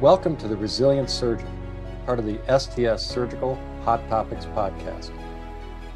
[0.00, 1.48] Welcome to the Resilient Surgeon,
[2.04, 5.12] part of the STS Surgical Hot Topics podcast.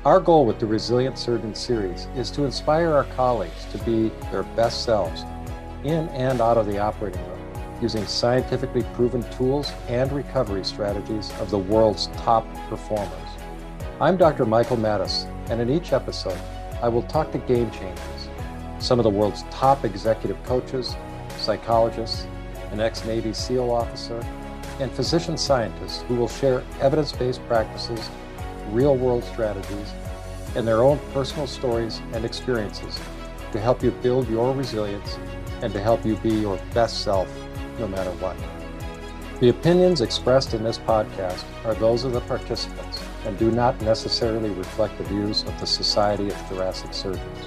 [0.04, 4.45] Our goal with the Resilient Surgeon series is to inspire our colleagues to be their
[4.55, 5.23] best selves
[5.82, 7.41] in and out of the operating room
[7.82, 13.30] using scientifically proven tools and recovery strategies of the world's top performers.
[14.01, 14.46] I'm Dr.
[14.46, 16.38] Michael Maddaus, and in each episode,
[16.80, 18.28] I will talk to game changers,
[18.78, 20.95] some of the world's top executive coaches,
[21.37, 22.28] psychologists,
[22.72, 24.24] an ex Navy SEAL officer,
[24.80, 28.10] and physician scientists who will share evidence based practices,
[28.70, 29.92] real world strategies,
[30.54, 32.98] and their own personal stories and experiences
[33.52, 35.18] to help you build your resilience
[35.62, 37.28] and to help you be your best self
[37.78, 38.36] no matter what.
[39.41, 44.50] The opinions expressed in this podcast are those of the participants and do not necessarily
[44.50, 47.38] reflect the views of the Society of Thoracic Surgeons.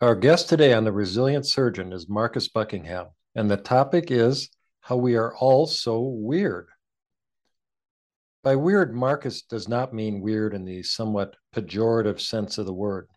[0.00, 4.48] Our guest today on The Resilient Surgeon is Marcus Buckingham, and the topic is
[4.80, 6.68] how we are all so weird.
[8.44, 13.08] By weird, Marcus does not mean weird in the somewhat pejorative sense of the word.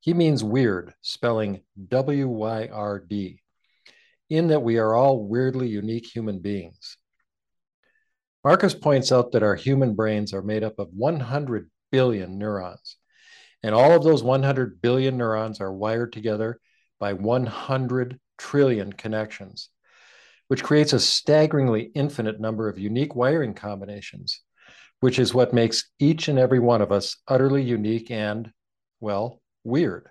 [0.00, 3.42] He means weird, spelling W Y R D,
[4.30, 6.96] in that we are all weirdly unique human beings.
[8.42, 12.96] Marcus points out that our human brains are made up of 100 billion neurons
[13.66, 16.60] and all of those 100 billion neurons are wired together
[17.00, 19.70] by 100 trillion connections,
[20.46, 24.40] which creates a staggeringly infinite number of unique wiring combinations,
[25.00, 28.52] which is what makes each and every one of us utterly unique and,
[29.00, 30.10] well, weird.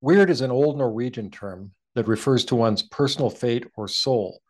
[0.00, 4.40] Weird is an old Norwegian term that refers to one's personal fate or soul.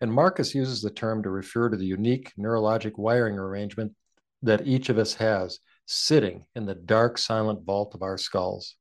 [0.00, 3.92] And Marcus uses the term to refer to the unique neurologic wiring arrangement
[4.40, 8.76] that each of us has sitting in the dark, silent vault of our skulls.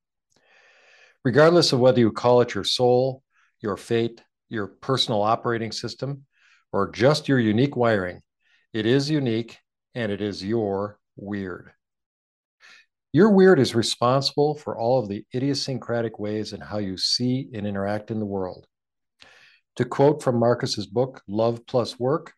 [1.23, 3.23] Regardless of whether you call it your soul,
[3.62, 6.26] your fate, your personal operating system,
[6.73, 8.22] or just your unique wiring,
[8.73, 9.58] it is unique
[9.94, 11.72] and it is your weird.
[13.14, 17.67] Your weird is responsible for all of the idiosyncratic ways in how you see and
[17.67, 18.67] interact in the world.
[19.76, 22.34] To quote from Marcus's book, Love Plus Work,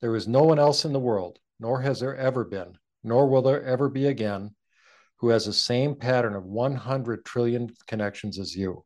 [0.00, 3.40] there is no one else in the world, nor has there ever been, nor will
[3.40, 4.50] there ever be again,
[5.18, 8.84] who has the same pattern of 100 trillion connections as you.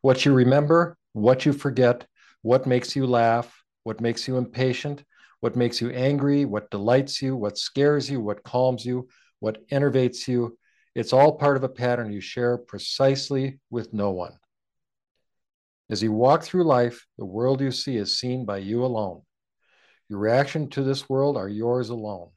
[0.00, 2.06] What you remember, what you forget,
[2.40, 5.04] what makes you laugh, what makes you impatient,
[5.40, 10.26] what makes you angry, what delights you, what scares you, what calms you, what enervates
[10.26, 10.58] you,
[10.94, 14.32] it's all part of a pattern you share precisely with no one.
[15.90, 19.22] As you walk through life, the world you see is seen by you alone.
[20.08, 22.30] Your reaction to this world are yours alone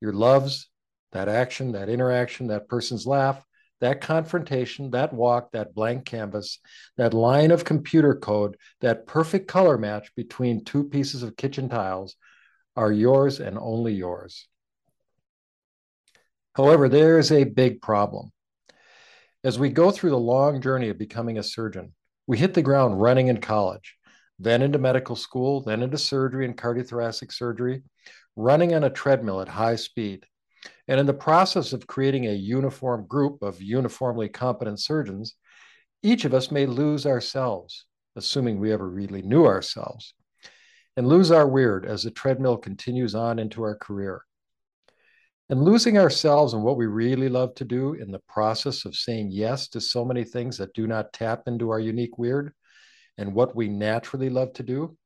[0.00, 0.68] your loves,
[1.12, 3.42] that action, that interaction, that person's laugh,
[3.80, 6.58] that confrontation, that walk, that blank canvas,
[6.96, 12.16] that line of computer code, that perfect color match between two pieces of kitchen tiles
[12.74, 14.48] are yours and only yours.
[16.54, 18.32] However, there is a big problem.
[19.44, 21.92] As we go through the long journey of becoming a surgeon,
[22.26, 23.96] we hit the ground running in college,
[24.38, 27.82] then into medical school, then into surgery and cardiothoracic surgery,
[28.36, 30.26] running on a treadmill at high speed.
[30.88, 35.34] And in the process of creating a uniform group of uniformly competent surgeons,
[36.02, 40.14] each of us may lose ourselves, assuming we ever really knew ourselves,
[40.96, 44.22] and lose our weird as the treadmill continues on into our career.
[45.48, 49.30] And losing ourselves and what we really love to do in the process of saying
[49.30, 52.52] yes to so many things that do not tap into our unique weird
[53.18, 54.96] and what we naturally love to do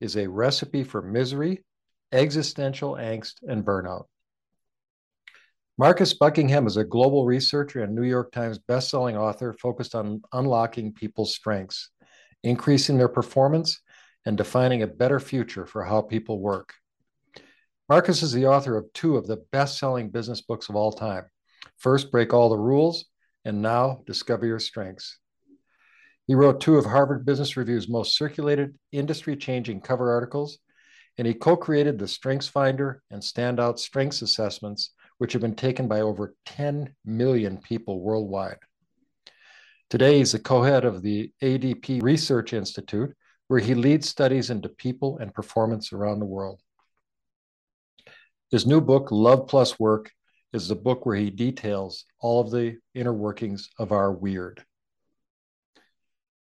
[0.00, 1.64] is a recipe for misery
[2.14, 4.04] existential angst, and burnout.
[5.76, 10.92] Marcus Buckingham is a global researcher and New York Times bestselling author focused on unlocking
[10.92, 11.90] people's strengths,
[12.44, 13.80] increasing their performance,
[14.24, 16.74] and defining a better future for how people work.
[17.88, 21.24] Marcus is the author of two of the best selling business books of all time
[21.78, 23.06] First, Break All the Rules,
[23.44, 25.18] and now Discover Your Strengths.
[26.26, 30.58] He wrote two of Harvard Business Review's most circulated, industry changing cover articles
[31.18, 35.88] and he co created the Strengths Finder and Standout Strengths Assessments, which have been taken
[35.88, 38.58] by over 10 million people worldwide.
[39.90, 43.14] Today, he's the co head of the ADP Research Institute,
[43.48, 46.60] where he leads studies into people and performance around the world.
[48.50, 50.10] His new book, Love Plus Work,
[50.52, 54.64] is the book where he details all of the inner workings of our weird.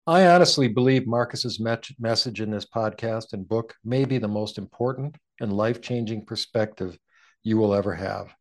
[0.09, 5.18] I honestly believe Marcus's message in this podcast and book may be the most important
[5.42, 6.98] and life changing perspective
[7.44, 8.33] you will ever have.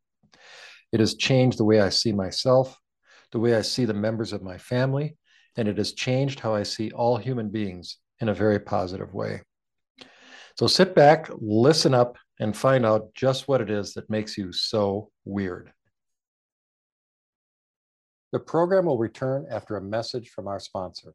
[0.92, 2.78] It has changed the way I see myself,
[3.32, 5.16] the way I see the members of my family,
[5.56, 9.42] and it has changed how I see all human beings in a very positive way.
[10.56, 14.52] So sit back, listen up, and find out just what it is that makes you
[14.52, 15.72] so weird.
[18.30, 21.12] The program will return after a message from our sponsor.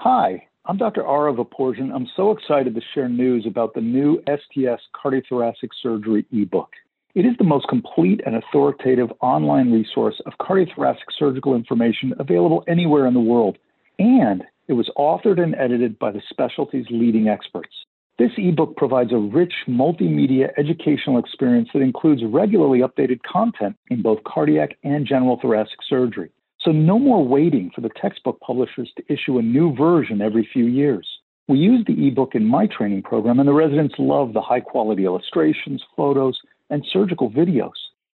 [0.00, 1.06] Hi, I'm Dr.
[1.06, 1.94] Ara Vaporciyan.
[1.94, 6.68] I'm so excited to share news about the new STS cardiothoracic surgery ebook.
[7.14, 13.06] It is the most complete and authoritative online resource of cardiothoracic surgical information available anywhere
[13.06, 13.56] in the world.
[13.98, 17.72] And it was authored and edited by the specialty's leading experts.
[18.18, 24.24] This ebook provides a rich multimedia educational experience that includes regularly updated content in both
[24.24, 26.30] cardiac and general thoracic surgery.
[26.64, 30.64] So, no more waiting for the textbook publishers to issue a new version every few
[30.64, 31.06] years.
[31.46, 35.04] We use the ebook in my training program, and the residents love the high quality
[35.04, 36.40] illustrations, photos,
[36.70, 37.72] and surgical videos.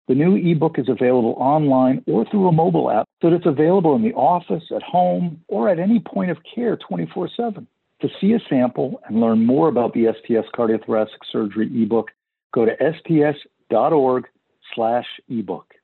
[0.07, 3.95] The new ebook is available online or through a mobile app so that it's available
[3.95, 7.67] in the office, at home, or at any point of care 24 7.
[8.01, 12.09] To see a sample and learn more about the STS cardiothoracic surgery ebook,
[12.51, 14.27] go to sts.org
[14.73, 15.75] slash ebook.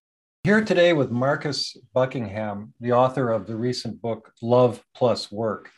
[0.45, 5.71] Here today with Marcus Buckingham, the author of the recent book, Love Plus Work.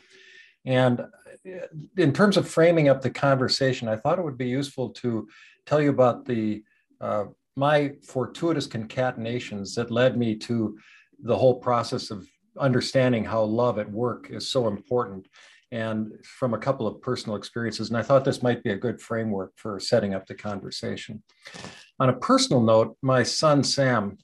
[0.65, 1.05] And
[1.95, 5.29] in terms of framing up the conversation, I thought it would be useful to
[5.65, 6.65] tell you about the
[6.99, 10.77] uh, my fortuitous concatenations that led me to
[11.17, 12.27] the whole process of
[12.59, 15.29] understanding how love at work is so important
[15.71, 17.87] and from a couple of personal experiences.
[17.87, 21.23] And I thought this might be a good framework for setting up the conversation.
[22.01, 24.17] On a personal note, my son Sam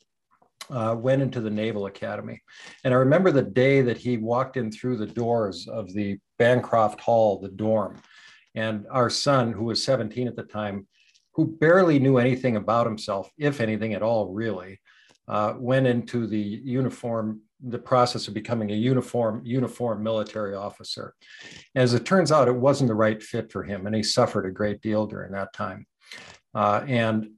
[0.70, 2.42] uh, went into the Naval Academy.
[2.84, 7.00] And I remember the day that he walked in through the doors of the Bancroft
[7.02, 8.02] Hall, the dorm.
[8.56, 10.88] And our son, who was 17 at the time,
[11.34, 14.80] who barely knew anything about himself, if anything at all, really,
[15.28, 21.16] uh, went into the uniform, the process of becoming a uniform, uniform military officer.
[21.76, 24.52] As it turns out, it wasn't the right fit for him, and he suffered a
[24.52, 25.88] great deal during that time.
[26.54, 27.32] Uh, and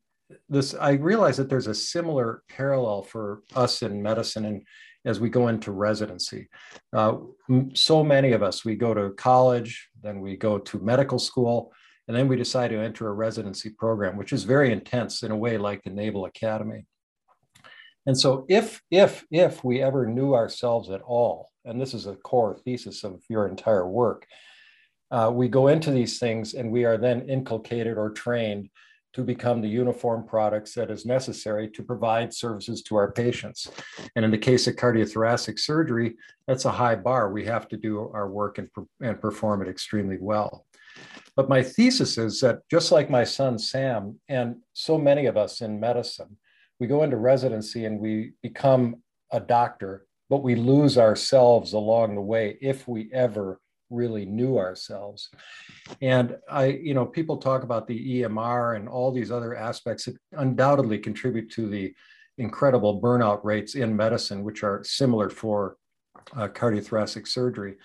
[0.50, 4.64] this, I realize that there's a similar parallel for us in medicine and
[5.06, 6.50] as we go into residency.
[6.92, 7.18] Uh,
[7.74, 11.72] so many of us, we go to college, then we go to medical school,
[12.08, 15.38] and then we decide to enter a residency program, which is very intense in a
[15.38, 16.86] way like the Naval Academy.
[18.08, 22.16] And so if, if, if we ever knew ourselves at all, and this is a
[22.16, 24.28] core thesis of your entire work,
[25.12, 28.70] uh, we go into these things and we are then inculcated or trained
[29.16, 33.72] to become the uniform products that is necessary to provide services to our patients.
[34.16, 36.16] And in the case of cardiothoracic surgery,
[36.48, 37.32] that's a high bar.
[37.32, 38.70] We have to do our work and,
[39.02, 40.66] and perform it extremely well.
[41.38, 45.62] But my thesis is that just like my son Sam and so many of us
[45.62, 46.38] in medicine,
[46.80, 48.98] we go into residency and we become
[49.32, 53.62] a doctor, but we lose ourselves along the way if we ever
[53.96, 55.30] really knew ourselves.
[56.02, 60.18] And I, you know, people talk about the EMR and all these other aspects that
[60.34, 61.94] undoubtedly contribute to the
[62.38, 65.78] incredible burnout rates in medicine, which are similar for
[66.36, 67.76] uh, cardiothoracic surgery.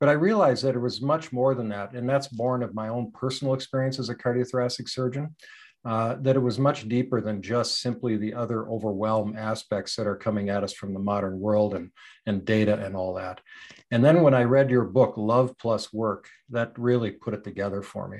[0.00, 1.92] But I realized that it was much more than that.
[1.92, 5.36] And that's born of my own personal experience as a cardiothoracic surgeon.
[5.84, 10.14] Uh, that it was much deeper than just simply the other overwhelm aspects that are
[10.14, 11.90] coming at us from the modern world and,
[12.26, 13.40] and data and all that.
[13.90, 17.82] And then when I read your book, Love Plus Work, that really put it together
[17.82, 18.18] for me.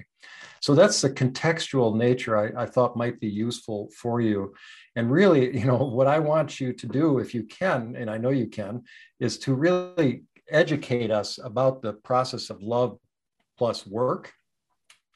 [0.61, 4.55] So that's the contextual nature I, I thought might be useful for you.
[4.97, 8.19] And really, you know, what I want you to do, if you can, and I
[8.19, 8.83] know you can,
[9.21, 12.99] is to really educate us about the process of love
[13.57, 14.33] plus work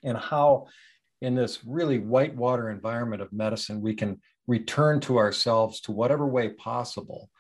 [0.05, 0.67] and how
[1.23, 6.51] in this really whitewater environment of medicine we can return to ourselves to whatever way
[6.51, 7.31] possible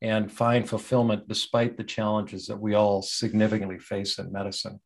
[0.00, 4.80] and find fulfillment despite the challenges that we all significantly face in medicine.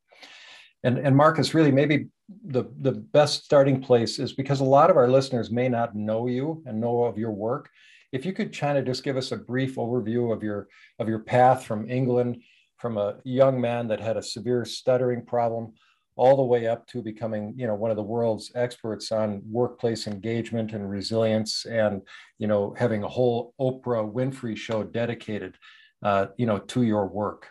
[0.84, 2.08] And, and marcus really maybe
[2.44, 6.26] the, the best starting place is because a lot of our listeners may not know
[6.26, 7.70] you and know of your work.
[8.12, 11.18] If you could kind of just give us a brief overview of your of your
[11.20, 12.42] path from england
[12.78, 15.72] from a young man that had a severe stuttering problem
[16.16, 20.06] all the way up to becoming you know one of the world's experts on workplace
[20.06, 22.02] engagement and resilience and
[22.38, 25.56] you know having a whole oprah winfrey show dedicated
[26.02, 27.48] uh, you know to your work.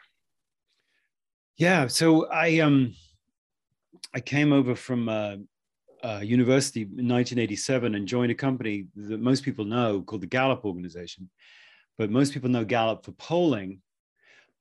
[1.58, 2.94] Yeah so i um
[4.14, 5.36] i came over from uh,
[6.04, 10.66] uh, university in 1987 and joined a company that most people know called the gallup
[10.66, 11.30] organization.
[11.98, 13.82] But most people know gallup for polling.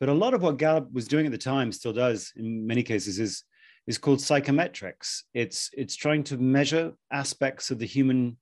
[0.01, 2.83] But a lot of what Gallup was doing at the time still does in many
[2.83, 3.45] cases is
[3.87, 5.23] is called psychometrics.
[5.35, 8.37] It's it's trying to measure aspects of the human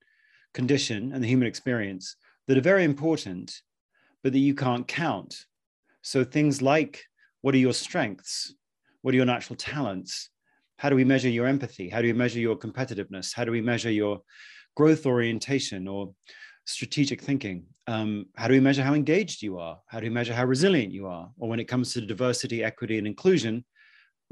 [0.55, 3.63] condition and the human experience that are very important,
[4.23, 5.47] but that you can't count.
[6.03, 7.05] So things like
[7.41, 8.55] what are your strengths?
[9.03, 10.31] What are your natural talents?
[10.77, 11.89] How do we measure your empathy?
[11.89, 13.35] How do we measure your competitiveness?
[13.35, 14.21] How do we measure your
[14.77, 16.15] growth orientation or
[16.65, 17.65] strategic thinking?
[17.89, 19.79] Um, how do we measure how engaged you are?
[19.87, 21.31] How do we measure how resilient you are?
[21.39, 23.65] Or when it comes to diversity, equity, and inclusion,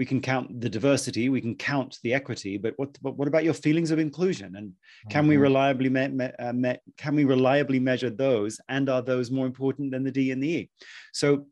[0.00, 3.44] we can count the diversity, we can count the equity, but what, but what about
[3.44, 4.56] your feelings of inclusion?
[4.56, 4.72] And
[5.10, 5.28] can mm-hmm.
[5.28, 8.58] we reliably me, me, uh, me, can we reliably measure those?
[8.70, 10.70] And are those more important than the D and the E?
[11.12, 11.48] So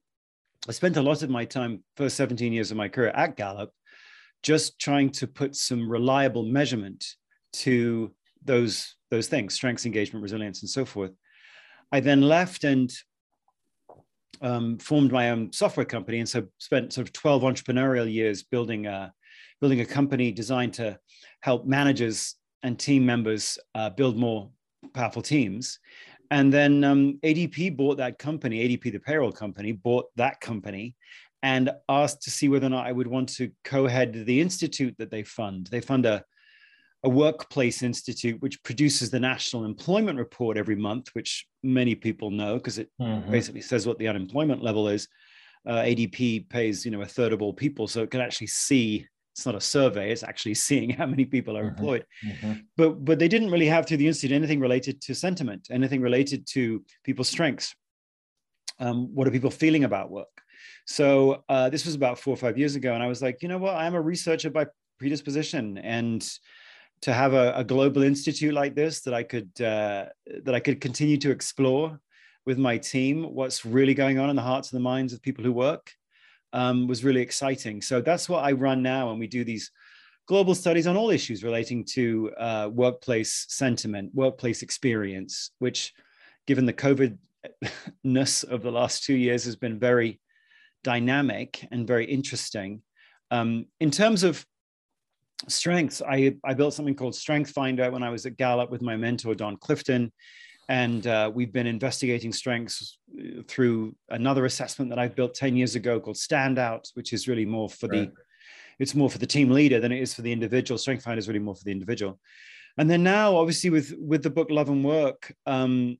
[0.67, 3.71] I spent a lot of my time, first 17 years of my career at Gallup,
[4.43, 7.05] just trying to put some reliable measurement
[7.65, 11.11] to those those things strengths engagement resilience and so forth
[11.91, 12.93] i then left and
[14.41, 18.87] um, formed my own software company and so spent sort of 12 entrepreneurial years building
[18.87, 19.13] a
[19.61, 20.99] building a company designed to
[21.41, 24.51] help managers and team members uh, build more
[24.95, 25.79] powerful teams.
[26.31, 30.95] And then um, adp bought that company adp the payroll company bought that company
[31.43, 35.11] and asked to see whether or not i would want to co-head the institute that
[35.11, 35.69] they fund.
[35.71, 36.25] They fund a
[37.09, 42.57] a workplace institute which produces the national employment report every month which many people know
[42.57, 43.31] because it mm-hmm.
[43.31, 45.09] basically says what the unemployment level is
[45.67, 49.07] uh, adp pays you know a third of all people so it can actually see
[49.35, 51.79] it's not a survey it's actually seeing how many people are mm-hmm.
[51.79, 52.53] employed mm-hmm.
[52.77, 56.47] but but they didn't really have through the institute anything related to sentiment anything related
[56.47, 57.75] to people's strengths
[58.81, 60.43] um, what are people feeling about work
[60.87, 63.49] so uh, this was about four or five years ago and i was like you
[63.49, 64.67] know what i'm a researcher by
[64.99, 66.39] predisposition and
[67.03, 70.07] to have a, a, global institute like this that I could uh,
[70.45, 72.01] that I could continue to explore
[72.47, 75.45] with my team what's really going on in the hearts and the minds of people
[75.45, 75.93] who work
[76.53, 77.83] um, was really exciting.
[77.83, 79.71] So that's what I run now, and we do these
[80.27, 85.93] global studies on all issues relating to uh, workplace sentiment, workplace experience, which,
[86.47, 90.21] given the COVID-ness of the last two years, has been very
[90.85, 92.83] dynamic and very interesting.
[93.31, 94.45] Um, in terms of
[95.47, 98.97] strengths, I, I built something called Strength Finder when I was at Gallup with my
[98.97, 100.13] mentor, Don Clifton.
[100.69, 105.77] And uh, we've been investigating strengths uh, through another assessment that I built 10 years
[105.77, 108.13] ago called Standout, which is really more for right.
[108.15, 108.23] the
[108.79, 110.79] it's more for the team leader than it is for the individual.
[110.79, 112.21] Strength Finder is really more for the individual.
[112.77, 115.99] And then now, obviously, with with the book Love and Work, um,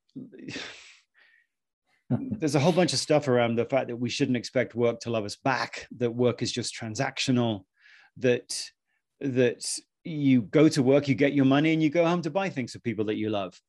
[2.11, 5.11] there's a whole bunch of stuff around the fact that we shouldn't expect work to
[5.11, 5.89] love us back.
[5.97, 7.65] That work is just transactional.
[8.19, 8.55] That
[9.21, 9.65] that
[10.05, 12.73] you go to work, you get your money, and you go home to buy things
[12.73, 13.61] for people that you love.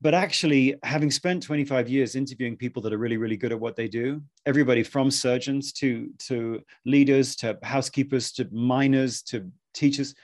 [0.00, 3.76] But actually, having spent 25 years interviewing people that are really, really good at what
[3.76, 10.14] they do, everybody from surgeons to, to leaders to housekeepers to miners to teachers,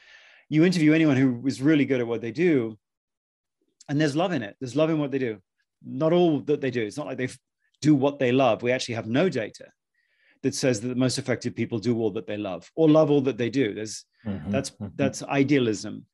[0.48, 2.76] you interview anyone who is really good at what they do,
[3.88, 4.56] and there's love in it.
[4.60, 5.38] There's love in what they do.
[5.84, 6.82] Not all that they do.
[6.82, 7.28] It's not like they
[7.80, 8.62] do what they love.
[8.62, 9.66] We actually have no data
[10.42, 13.20] that says that the most effective people do all that they love or love all
[13.22, 13.74] that they do.
[13.74, 14.50] There's mm-hmm.
[14.50, 14.88] that's mm-hmm.
[14.96, 16.06] that's idealism.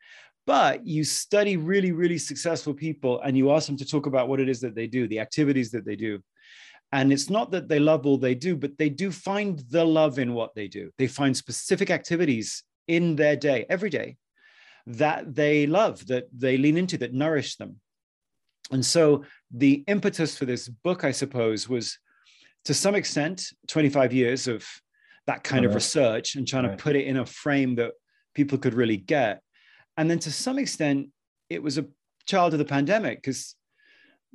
[0.46, 4.38] But you study really, really successful people and you ask them to talk about what
[4.38, 6.20] it is that they do, the activities that they do.
[6.92, 10.20] And it's not that they love all they do, but they do find the love
[10.20, 10.92] in what they do.
[10.98, 14.16] They find specific activities in their day, every day,
[14.86, 17.80] that they love, that they lean into, that nourish them.
[18.70, 21.98] And so the impetus for this book, I suppose, was
[22.66, 24.66] to some extent 25 years of
[25.26, 26.76] that kind of research and trying right.
[26.76, 27.92] to put it in a frame that
[28.34, 29.40] people could really get
[29.96, 31.08] and then to some extent
[31.48, 31.86] it was a
[32.26, 33.54] child of the pandemic because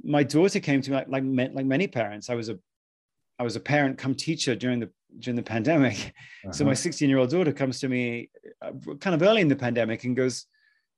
[0.03, 1.23] my daughter came to me like, like
[1.53, 2.57] like many parents i was a
[3.37, 6.13] i was a parent come teacher during the during the pandemic
[6.45, 6.51] uh-huh.
[6.53, 6.75] so my uh-huh.
[6.75, 8.29] 16 year old daughter comes to me
[8.61, 10.45] uh, kind of early in the pandemic and goes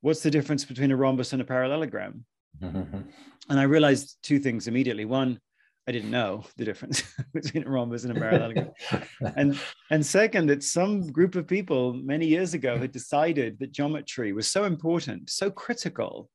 [0.02, 2.24] what's the difference between a rhombus and a parallelogram
[2.62, 3.06] and
[3.50, 5.40] i realized two things immediately one
[5.88, 8.72] I didn't know the difference between a rhombus and a parallelogram.
[9.36, 9.60] and
[9.92, 14.48] and second, that some group of people many years ago had decided that geometry was
[14.48, 16.30] so important, so critical,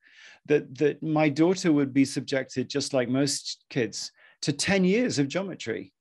[0.47, 4.13] that that my daughter would be subjected, just like most kids,
[4.43, 5.93] to 10 years of geometry.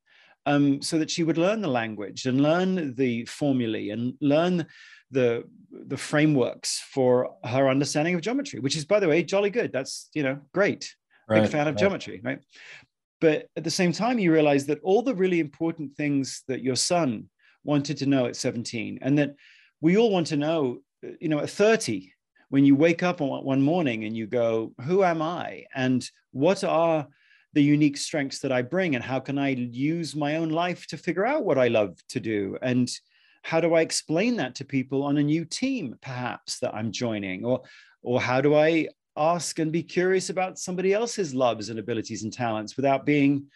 [0.46, 4.66] Um, so that she would learn the language and learn the formulae and learn
[5.12, 9.72] the the frameworks for her understanding of geometry, which is, by the way, jolly good.
[9.74, 10.96] That's you know great.
[11.30, 11.80] Right, big fan of right.
[11.80, 12.39] geometry, right?
[13.19, 16.75] But at the same time, you realize that all the really important things that your
[16.75, 17.29] son
[17.63, 19.36] wanted to know at 17, and that
[19.81, 20.79] we all want to know,
[21.19, 22.12] you know, at 30,
[22.50, 25.65] when you wake up on one morning and you go, Who am I?
[25.75, 27.07] And what are
[27.53, 28.95] the unique strengths that I bring?
[28.95, 32.19] And how can I use my own life to figure out what I love to
[32.19, 32.57] do?
[32.62, 32.89] And
[33.43, 37.45] how do I explain that to people on a new team, perhaps that I'm joining?
[37.45, 37.62] Or,
[38.01, 42.31] or how do I ask and be curious about somebody else's loves and abilities and
[42.31, 43.47] talents without being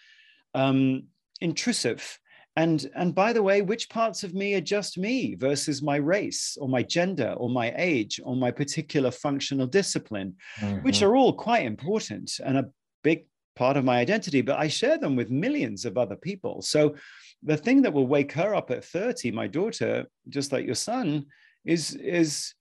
[0.53, 1.03] um,
[1.39, 2.19] intrusive.
[2.57, 6.57] And, and by the way, which parts of me are just me versus my race
[6.59, 10.79] or my gender or my age or my particular functional discipline, mm-hmm.
[10.79, 12.69] which are all quite important and a
[13.03, 13.25] big
[13.55, 16.61] part of my identity, but I share them with millions of other people.
[16.61, 16.95] So
[17.43, 21.25] the thing that will wake her up at 30, my daughter, just like your son,
[21.65, 22.53] is, is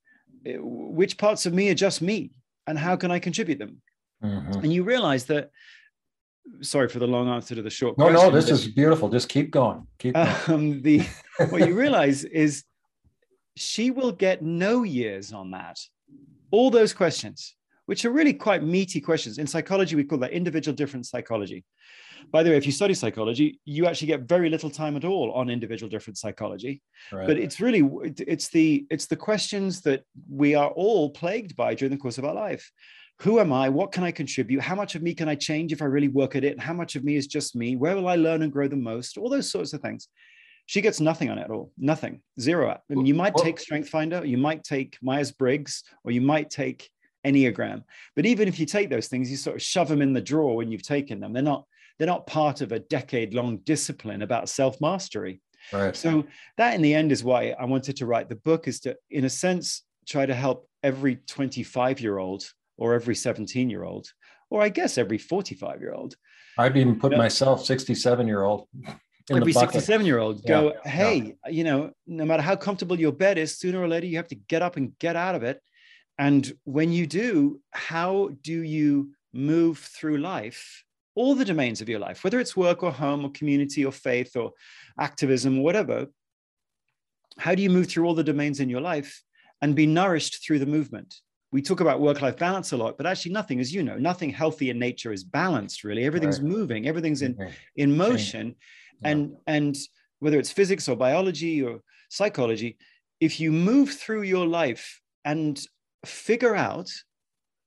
[0.45, 2.31] eh, which parts of me are just me
[2.67, 3.81] and how can I contribute them?
[4.23, 4.59] Mm-hmm.
[4.59, 5.51] And you realize that
[6.61, 9.29] sorry for the long answer to the short no question, no this is beautiful just
[9.29, 10.35] keep going keep going.
[10.47, 11.03] Um, the
[11.49, 12.63] what you realize is
[13.55, 15.77] she will get no years on that
[16.49, 20.75] all those questions which are really quite meaty questions in psychology we call that individual
[20.75, 21.63] difference psychology
[22.31, 25.31] by the way if you study psychology you actually get very little time at all
[25.31, 27.27] on individual difference psychology right.
[27.27, 31.91] but it's really it's the it's the questions that we are all plagued by during
[31.91, 32.71] the course of our life
[33.21, 33.69] who am I?
[33.69, 34.61] What can I contribute?
[34.61, 36.59] How much of me can I change if I really work at it?
[36.59, 37.75] How much of me is just me?
[37.75, 39.15] Where will I learn and grow the most?
[39.15, 40.07] All those sorts of things.
[40.65, 41.71] She gets nothing on it at all.
[41.77, 42.21] Nothing.
[42.39, 42.71] Zero.
[42.71, 46.49] I mean, you might take Strength Finder, you might take Myers Briggs, or you might
[46.49, 46.89] take
[47.25, 47.83] Enneagram.
[48.15, 50.55] But even if you take those things, you sort of shove them in the drawer
[50.55, 51.33] when you've taken them.
[51.33, 51.65] They're not.
[52.01, 55.39] They're not part of a decade-long discipline about self-mastery.
[55.71, 55.95] Right.
[55.95, 56.25] So
[56.57, 58.67] that, in the end, is why I wanted to write the book.
[58.67, 62.43] Is to, in a sense, try to help every 25-year-old
[62.79, 64.07] or every 17 year old,
[64.49, 66.15] or I guess every 45 year old.
[66.57, 68.67] I'd even put you know, myself 67 year old.
[69.29, 71.51] Every 67 year old go, yeah, hey, yeah.
[71.51, 74.35] you know, no matter how comfortable your bed is, sooner or later you have to
[74.49, 75.61] get up and get out of it.
[76.17, 80.83] And when you do, how do you move through life,
[81.15, 84.35] all the domains of your life, whether it's work or home or community or faith
[84.35, 84.51] or
[84.99, 86.07] activism or whatever?
[87.37, 89.21] How do you move through all the domains in your life
[89.61, 91.15] and be nourished through the movement?
[91.51, 94.29] we talk about work life balance a lot but actually nothing as you know nothing
[94.29, 96.49] healthy in nature is balanced really everything's right.
[96.49, 97.51] moving everything's in mm-hmm.
[97.75, 98.55] in motion
[99.03, 99.77] and and
[100.19, 102.77] whether it's physics or biology or psychology
[103.19, 105.65] if you move through your life and
[106.05, 106.89] figure out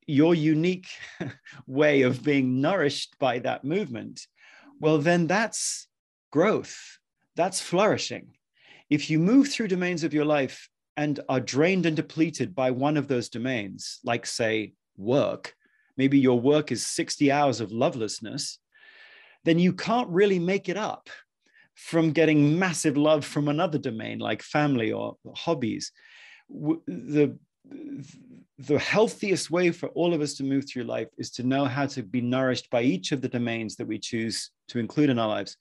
[0.07, 0.89] your unique
[1.67, 4.27] way of being nourished by that movement
[4.81, 5.89] well then that's
[6.31, 6.99] growth
[7.37, 8.35] that's flourishing
[8.91, 12.97] if you move through domains of your life and are drained and depleted by one
[12.97, 15.55] of those domains, like, say, work,
[15.97, 18.59] maybe your work is 60 hours of lovelessness,
[19.45, 21.09] then you can't really make it up
[21.75, 25.91] from getting massive love from another domain like family or hobbies.
[26.49, 27.37] The,
[28.59, 31.87] the healthiest way for all of us to move through life is to know how
[31.87, 35.29] to be nourished by each of the domains that we choose to include in our
[35.29, 35.57] lives.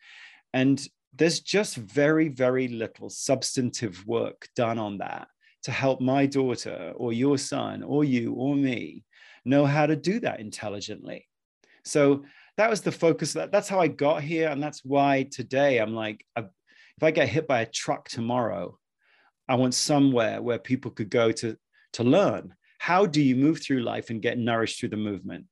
[0.53, 5.27] And there's just very, very little substantive work done on that
[5.63, 9.03] to help my daughter or your son or you or me
[9.45, 11.27] know how to do that intelligently.
[11.86, 12.23] So
[12.58, 13.34] that was the focus.
[13.34, 14.49] That, that's how I got here.
[14.49, 16.43] And that's why today I'm like, uh,
[16.97, 18.77] if I get hit by a truck tomorrow,
[19.49, 21.58] I want somewhere where people could go to,
[21.93, 22.53] to learn.
[22.84, 25.46] How do you move through life and get nourished through the movement?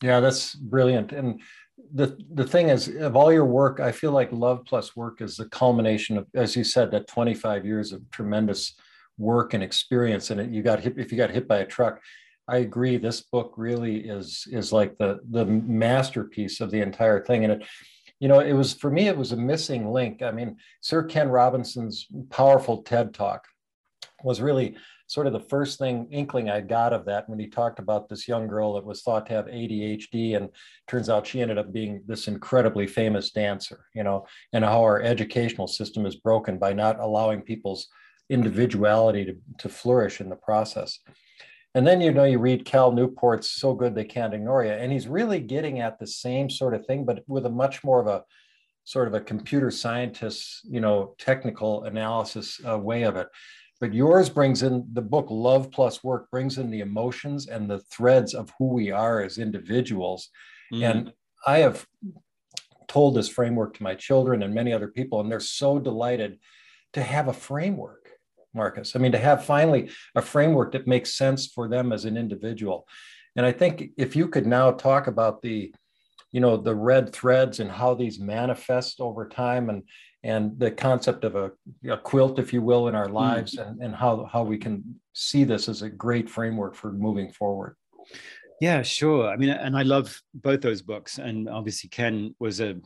[0.00, 1.10] Yeah, that's brilliant.
[1.10, 1.40] And
[1.92, 5.36] the the thing is of all your work i feel like love plus work is
[5.36, 8.76] the culmination of as you said that 25 years of tremendous
[9.18, 12.00] work and experience and you got hit if you got hit by a truck
[12.46, 17.42] i agree this book really is is like the the masterpiece of the entire thing
[17.42, 17.62] and it
[18.20, 21.28] you know it was for me it was a missing link i mean sir ken
[21.28, 23.46] robinson's powerful ted talk
[24.22, 27.78] was really sort of the first thing inkling I got of that when he talked
[27.78, 30.48] about this young girl that was thought to have ADHD, and
[30.86, 35.02] turns out she ended up being this incredibly famous dancer, you know, and how our
[35.02, 37.88] educational system is broken by not allowing people's
[38.30, 40.98] individuality to, to flourish in the process.
[41.74, 44.92] And then, you know, you read Cal Newport's So Good They Can't Ignore You, and
[44.92, 48.06] he's really getting at the same sort of thing, but with a much more of
[48.06, 48.24] a
[48.84, 53.28] sort of a computer scientist, you know, technical analysis uh, way of it
[53.82, 57.80] but yours brings in the book love plus work brings in the emotions and the
[57.80, 60.28] threads of who we are as individuals.
[60.72, 60.90] Mm.
[60.90, 61.12] and
[61.46, 61.84] i have
[62.86, 66.38] told this framework to my children and many other people and they're so delighted
[66.92, 68.10] to have a framework
[68.54, 68.94] marcus.
[68.94, 72.86] I mean to have finally a framework that makes sense for them as an individual.
[73.34, 75.74] And i think if you could now talk about the
[76.30, 79.82] you know the red threads and how these manifest over time and
[80.24, 81.50] and the concept of a,
[81.88, 83.14] a quilt, if you will, in our mm.
[83.14, 83.66] lives, mm.
[83.66, 84.82] and, and how, how we can
[85.12, 87.76] see this as a great framework for moving forward.
[88.60, 89.28] Yeah, sure.
[89.28, 92.76] I mean, and I love both those books, and obviously Ken was a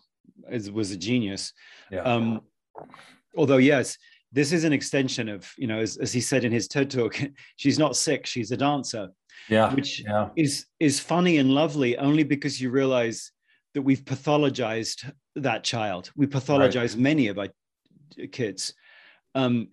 [0.72, 1.52] was a genius.
[1.90, 2.00] Yeah.
[2.00, 2.40] Um,
[3.36, 3.98] although, yes,
[4.32, 7.20] this is an extension of you know, as, as he said in his TED talk,
[7.56, 9.08] she's not sick, she's a dancer.
[9.50, 10.30] yeah, which yeah.
[10.34, 13.32] is is funny and lovely only because you realize
[13.74, 16.10] that we've pathologized that child.
[16.16, 16.96] We pathologize right.
[16.96, 17.48] many of our
[18.32, 18.74] kids.
[19.34, 19.68] Um,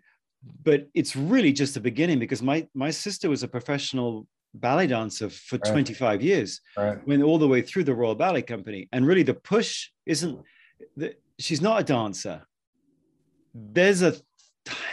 [0.64, 5.30] but it's really just the beginning because my my sister was a professional ballet dancer
[5.30, 5.72] for right.
[5.72, 7.06] 25 years right.
[7.08, 10.40] went all the way through the royal ballet company and really the push isn't
[10.96, 12.42] that she's not a dancer
[13.56, 14.16] there's a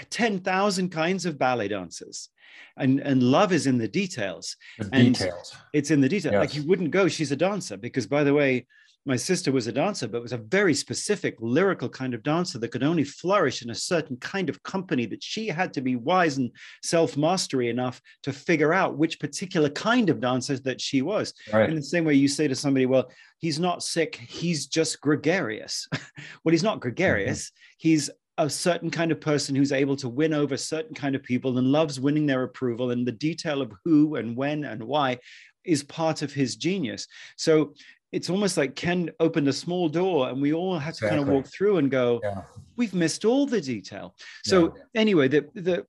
[0.08, 2.30] 10,000 kinds of ballet dancers
[2.78, 6.40] and and love is in the details the and details it's in the detail yes.
[6.40, 8.66] like you wouldn't go she's a dancer because by the way
[9.06, 12.70] my sister was a dancer, but was a very specific lyrical kind of dancer that
[12.70, 16.36] could only flourish in a certain kind of company that she had to be wise
[16.36, 16.50] and
[16.82, 21.32] self-mastery enough to figure out which particular kind of dancer that she was.
[21.52, 21.70] Right.
[21.70, 25.88] In the same way you say to somebody, well, he's not sick, he's just gregarious.
[26.44, 27.46] well, he's not gregarious.
[27.46, 27.76] Mm-hmm.
[27.78, 31.56] He's a certain kind of person who's able to win over certain kind of people
[31.58, 35.18] and loves winning their approval and the detail of who and when and why
[35.64, 37.06] is part of his genius.
[37.36, 37.74] So
[38.12, 41.18] it's almost like Ken opened a small door and we all had to exactly.
[41.18, 42.42] kind of walk through and go, yeah.
[42.76, 44.14] we've missed all the detail.
[44.44, 45.00] So yeah.
[45.00, 45.86] anyway, the the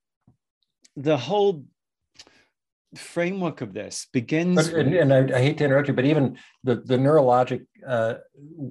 [0.95, 1.65] the whole
[2.95, 6.37] framework of this begins but, and, and I, I, hate to interrupt you but even
[6.65, 8.15] the the neurologic uh,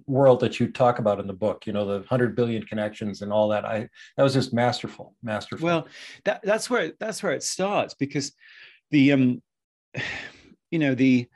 [0.06, 3.32] world that you talk about in the book you know the 100 billion connections and
[3.32, 5.88] all that i that was just masterful masterful well
[6.26, 8.32] that that's where that's where it starts because
[8.90, 9.42] the um
[10.70, 11.26] you know the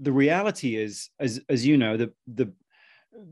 [0.00, 2.52] the reality is, as as you know, the the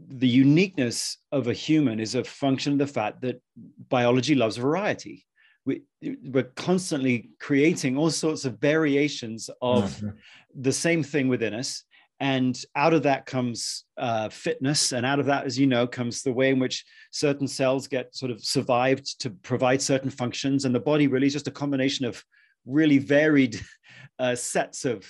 [0.08, 3.40] the uniqueness of a human is a function of the fact that
[3.88, 5.24] biology loves variety.
[5.64, 10.08] We, we're constantly creating all sorts of variations of mm-hmm.
[10.54, 11.84] the same thing within us.
[12.18, 14.92] And out of that comes uh, fitness.
[14.92, 18.14] And out of that, as you know, comes the way in which certain cells get
[18.14, 20.64] sort of survived to provide certain functions.
[20.64, 22.24] And the body really is just a combination of
[22.64, 23.60] really varied
[24.18, 25.06] uh, sets of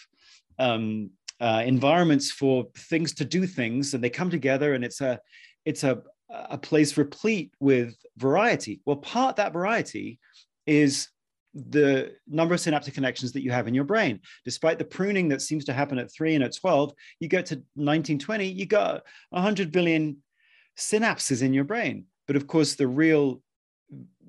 [0.58, 5.20] um, uh, environments for things to do things, and they come together, and it's a
[5.64, 8.80] it's a a place replete with variety.
[8.84, 10.18] Well, part that variety
[10.66, 11.08] is
[11.54, 14.20] the number of synaptic connections that you have in your brain.
[14.44, 17.54] Despite the pruning that seems to happen at three and at 12, you get to
[17.74, 20.18] 1920, you got 100 billion
[20.76, 22.04] synapses in your brain.
[22.26, 23.40] But of course, the real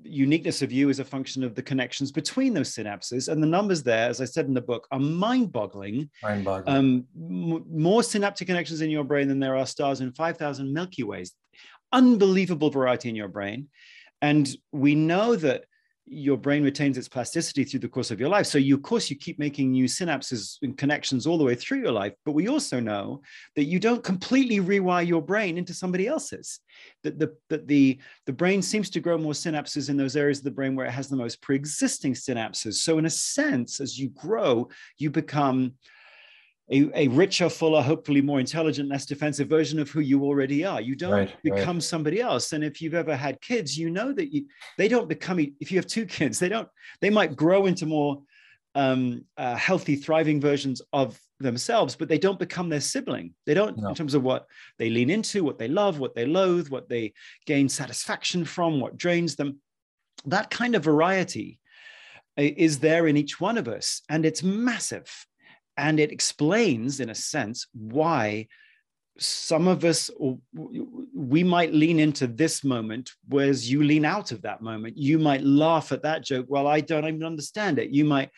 [0.02, 3.28] uniqueness of you is a function of the connections between those synapses.
[3.28, 6.10] And the numbers there, as I said in the book, are mind boggling.
[6.22, 6.76] Mind boggling.
[6.76, 11.02] Um, m- more synaptic connections in your brain than there are stars in 5,000 Milky
[11.02, 11.32] Ways.
[11.92, 13.68] Unbelievable variety in your brain.
[14.20, 15.64] And we know that
[16.10, 18.46] your brain retains its plasticity through the course of your life.
[18.46, 21.78] So you, of course, you keep making new synapses and connections all the way through
[21.78, 22.14] your life.
[22.24, 23.22] But we also know
[23.56, 26.60] that you don't completely rewire your brain into somebody else's.
[27.02, 30.44] That the that the the brain seems to grow more synapses in those areas of
[30.44, 32.74] the brain where it has the most pre-existing synapses.
[32.74, 35.74] So in a sense, as you grow, you become
[36.70, 40.80] a, a richer, fuller, hopefully more intelligent, less defensive version of who you already are.
[40.80, 41.82] You don't right, become right.
[41.82, 42.52] somebody else.
[42.52, 45.38] And if you've ever had kids, you know that you they don't become.
[45.60, 46.68] If you have two kids, they don't.
[47.00, 48.22] They might grow into more
[48.74, 53.34] um, uh, healthy, thriving versions of themselves, but they don't become their sibling.
[53.46, 53.88] They don't no.
[53.88, 54.46] in terms of what
[54.78, 57.14] they lean into, what they love, what they loathe, what they
[57.46, 59.60] gain satisfaction from, what drains them.
[60.26, 61.60] That kind of variety
[62.38, 65.26] uh, is there in each one of us, and it's massive.
[65.78, 68.48] And it explains, in a sense, why
[69.16, 70.10] some of us,
[71.14, 74.96] we might lean into this moment, whereas you lean out of that moment.
[74.98, 76.46] You might laugh at that joke.
[76.48, 77.90] Well, I don't even understand it.
[77.90, 78.30] You might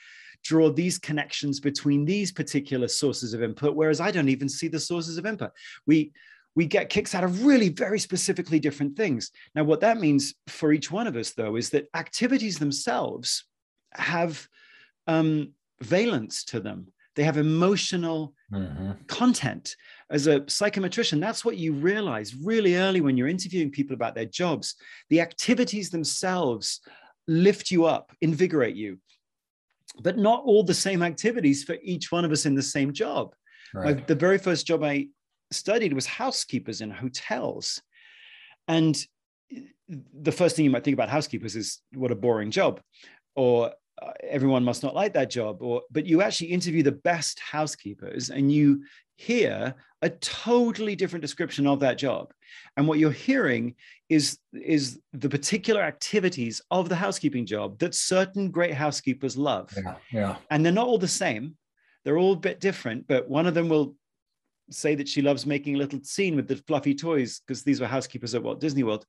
[0.42, 4.80] draw these connections between these particular sources of input, whereas I don't even see the
[4.80, 5.50] sources of input.
[5.86, 6.12] We
[6.56, 9.30] we get kicks out of really very specifically different things.
[9.54, 13.44] Now, what that means for each one of us, though, is that activities themselves
[13.92, 14.48] have
[15.06, 16.88] um, valence to them.
[17.16, 18.92] They have emotional mm-hmm.
[19.06, 19.76] content.
[20.10, 24.26] As a psychometrician, that's what you realize really early when you're interviewing people about their
[24.26, 24.76] jobs.
[25.08, 26.80] The activities themselves
[27.26, 28.98] lift you up, invigorate you,
[30.00, 33.34] but not all the same activities for each one of us in the same job.
[33.74, 33.96] Right.
[33.96, 35.08] My, the very first job I
[35.50, 37.82] studied was housekeepers in hotels.
[38.68, 38.96] And
[39.88, 42.80] the first thing you might think about housekeepers is what a boring job
[43.34, 47.38] or uh, everyone must not like that job or but you actually interview the best
[47.40, 48.82] housekeepers and you
[49.16, 52.32] hear a totally different description of that job.
[52.76, 53.74] And what you're hearing
[54.08, 59.72] is is the particular activities of the housekeeping job that certain great housekeepers love.
[59.76, 60.36] Yeah, yeah.
[60.50, 61.56] and they're not all the same.
[62.04, 63.94] They're all a bit different but one of them will
[64.70, 67.86] say that she loves making a little scene with the fluffy toys because these were
[67.86, 69.04] housekeepers at Walt Disney World.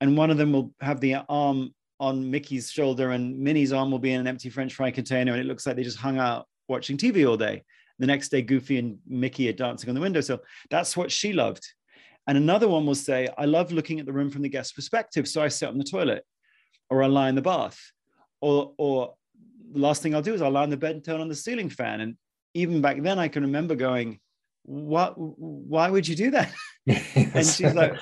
[0.00, 3.98] And one of them will have the arm on Mickey's shoulder and Minnie's arm will
[3.98, 6.46] be in an empty French fry container and it looks like they just hung out
[6.66, 7.62] watching TV all day.
[7.98, 10.40] The next day, Goofy and Mickey are dancing on the windowsill.
[10.70, 11.62] That's what she loved.
[12.26, 15.28] And another one will say, I love looking at the room from the guest perspective.
[15.28, 16.24] So I sit on the toilet
[16.88, 17.78] or I lie in the bath.
[18.40, 19.14] Or, or
[19.72, 21.34] the last thing I'll do is I'll lie on the bed and turn on the
[21.34, 22.00] ceiling fan.
[22.00, 22.16] And
[22.54, 24.18] even back then, I can remember going,
[24.62, 26.52] what, why would you do that?
[26.86, 27.94] and she's like,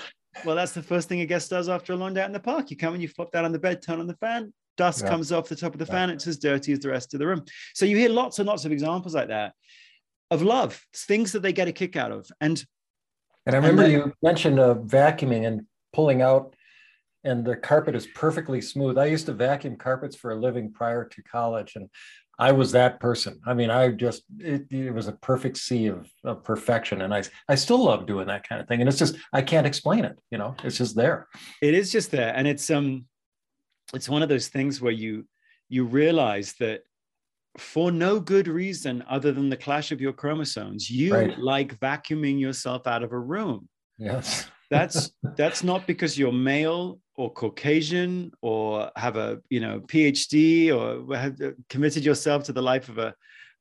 [0.45, 2.41] well, that's the first thing a guest does after a long day out in the
[2.41, 2.71] park.
[2.71, 5.11] You come and you flop down on the bed, turn on the fan, dust yeah.
[5.11, 5.93] comes off the top of the yeah.
[5.93, 6.11] fan.
[6.11, 7.45] It's as dirty as the rest of the room.
[7.75, 9.53] So you hear lots and lots of examples like that
[10.31, 12.29] of love, things that they get a kick out of.
[12.41, 12.63] And
[13.47, 16.55] and I remember and then, you mentioned uh, vacuuming and pulling out,
[17.25, 18.99] and the carpet is perfectly smooth.
[18.99, 21.89] I used to vacuum carpets for a living prior to college, and
[22.39, 23.41] I was that person.
[23.47, 27.25] I mean, I just it, it was a perfect sea of, of perfection, and I
[27.49, 28.81] I still love doing that kind of thing.
[28.81, 30.19] And it's just I can't explain it.
[30.31, 31.29] You know, it's just there.
[31.61, 33.07] It is just there, and it's um,
[33.93, 35.27] it's one of those things where you
[35.69, 36.83] you realize that
[37.57, 41.39] for no good reason other than the clash of your chromosomes you right.
[41.39, 47.31] like vacuuming yourself out of a room yes that's that's not because you're male or
[47.33, 51.37] caucasian or have a you know phd or have
[51.69, 53.13] committed yourself to the life of a,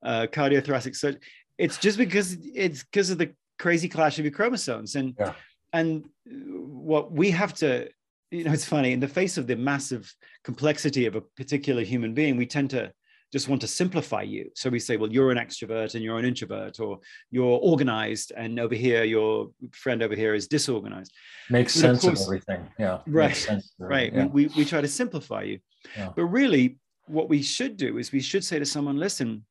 [0.04, 1.20] a cardiothoracic surgeon
[1.58, 5.34] it's just because it's because of the crazy clash of your chromosomes and yeah.
[5.74, 7.89] and what we have to
[8.30, 12.13] you know it's funny in the face of the massive complexity of a particular human
[12.13, 12.91] being we tend to
[13.32, 14.50] just want to simplify you.
[14.56, 18.60] So we say, well, you're an extrovert and you're an introvert, or you're organized, and
[18.60, 21.13] over here, your friend over here is disorganized.
[21.50, 22.70] Makes but sense of, course, of, everything.
[22.80, 23.00] Yeah.
[23.06, 23.50] Right.
[23.80, 24.13] Right.
[24.13, 24.26] Yeah.
[24.28, 25.60] We, we try to simplify you.
[25.96, 26.12] Yeah.
[26.16, 29.46] But really, what we should do is we should say to someone, listen,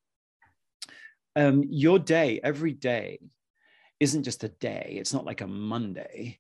[1.35, 3.19] um, your day, every day,
[4.01, 4.97] isn't just a day.
[4.99, 6.39] It's not like a Monday.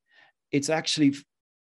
[0.53, 1.14] It's actually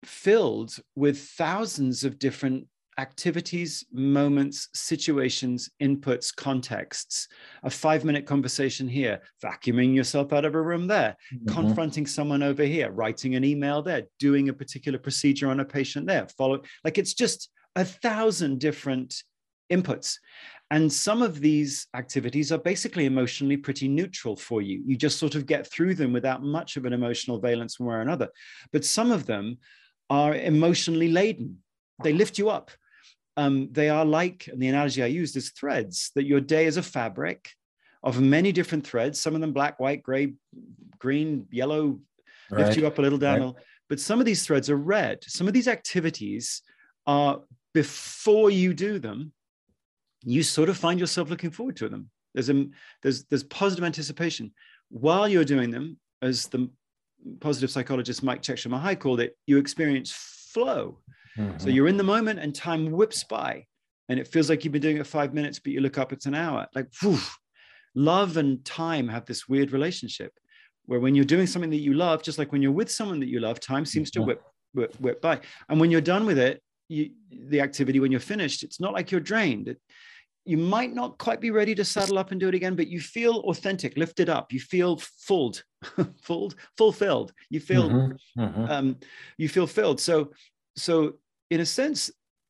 [0.03, 2.67] filled with thousands of different
[3.01, 7.27] activities, moments, situations, inputs, contexts.
[7.63, 11.51] A five minute conversation here, vacuuming yourself out of a room there, mm-hmm.
[11.51, 16.05] confronting someone over here, writing an email there, doing a particular procedure on a patient
[16.05, 16.61] there, follow.
[16.83, 19.23] Like it's just a thousand different
[19.73, 20.17] inputs.
[20.69, 24.81] And some of these activities are basically emotionally pretty neutral for you.
[24.85, 27.95] You just sort of get through them without much of an emotional valence one way
[27.95, 28.29] or another.
[28.71, 29.57] But some of them
[30.09, 31.57] are emotionally laden.
[32.03, 32.71] They lift you up
[33.37, 36.77] um, they are like, and the analogy I used is threads, that your day is
[36.77, 37.49] a fabric
[38.03, 40.33] of many different threads, some of them black, white, gray,
[40.99, 41.99] green, yellow,
[42.49, 42.65] right.
[42.65, 43.41] lift you up a little down.
[43.41, 43.53] Right.
[43.89, 45.23] But some of these threads are red.
[45.27, 46.61] Some of these activities
[47.05, 47.41] are
[47.73, 49.33] before you do them,
[50.23, 52.09] you sort of find yourself looking forward to them.
[52.33, 52.67] There's a
[53.01, 54.53] there's there's positive anticipation.
[54.89, 56.69] While you're doing them, as the
[57.39, 60.99] positive psychologist Mike Csikszentmihalyi called it, you experience flow.
[61.37, 61.57] Mm-hmm.
[61.59, 63.65] So you're in the moment and time whips by
[64.09, 66.25] and it feels like you've been doing it five minutes, but you look up, it's
[66.25, 66.67] an hour.
[66.75, 67.17] Like, whew,
[67.95, 70.33] love and time have this weird relationship
[70.85, 73.29] where when you're doing something that you love, just like when you're with someone that
[73.29, 74.41] you love, time seems to whip,
[74.73, 75.39] whip, whip by.
[75.69, 79.11] And when you're done with it, you, the activity, when you're finished, it's not like
[79.11, 79.69] you're drained.
[79.69, 79.79] It,
[80.43, 82.99] you might not quite be ready to saddle up and do it again, but you
[82.99, 84.51] feel authentic, lifted up.
[84.51, 85.63] You feel filled,
[86.21, 87.31] filled, fulfilled.
[87.49, 88.65] You feel, mm-hmm, mm-hmm.
[88.65, 88.97] Um,
[89.37, 90.01] you feel filled.
[90.01, 90.31] So
[90.75, 91.13] so
[91.51, 92.09] in a sense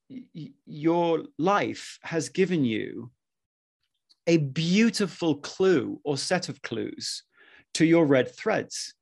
[0.09, 3.11] y- your life has given you
[4.27, 7.23] a beautiful clue or set of clues
[7.73, 8.93] to your red threads.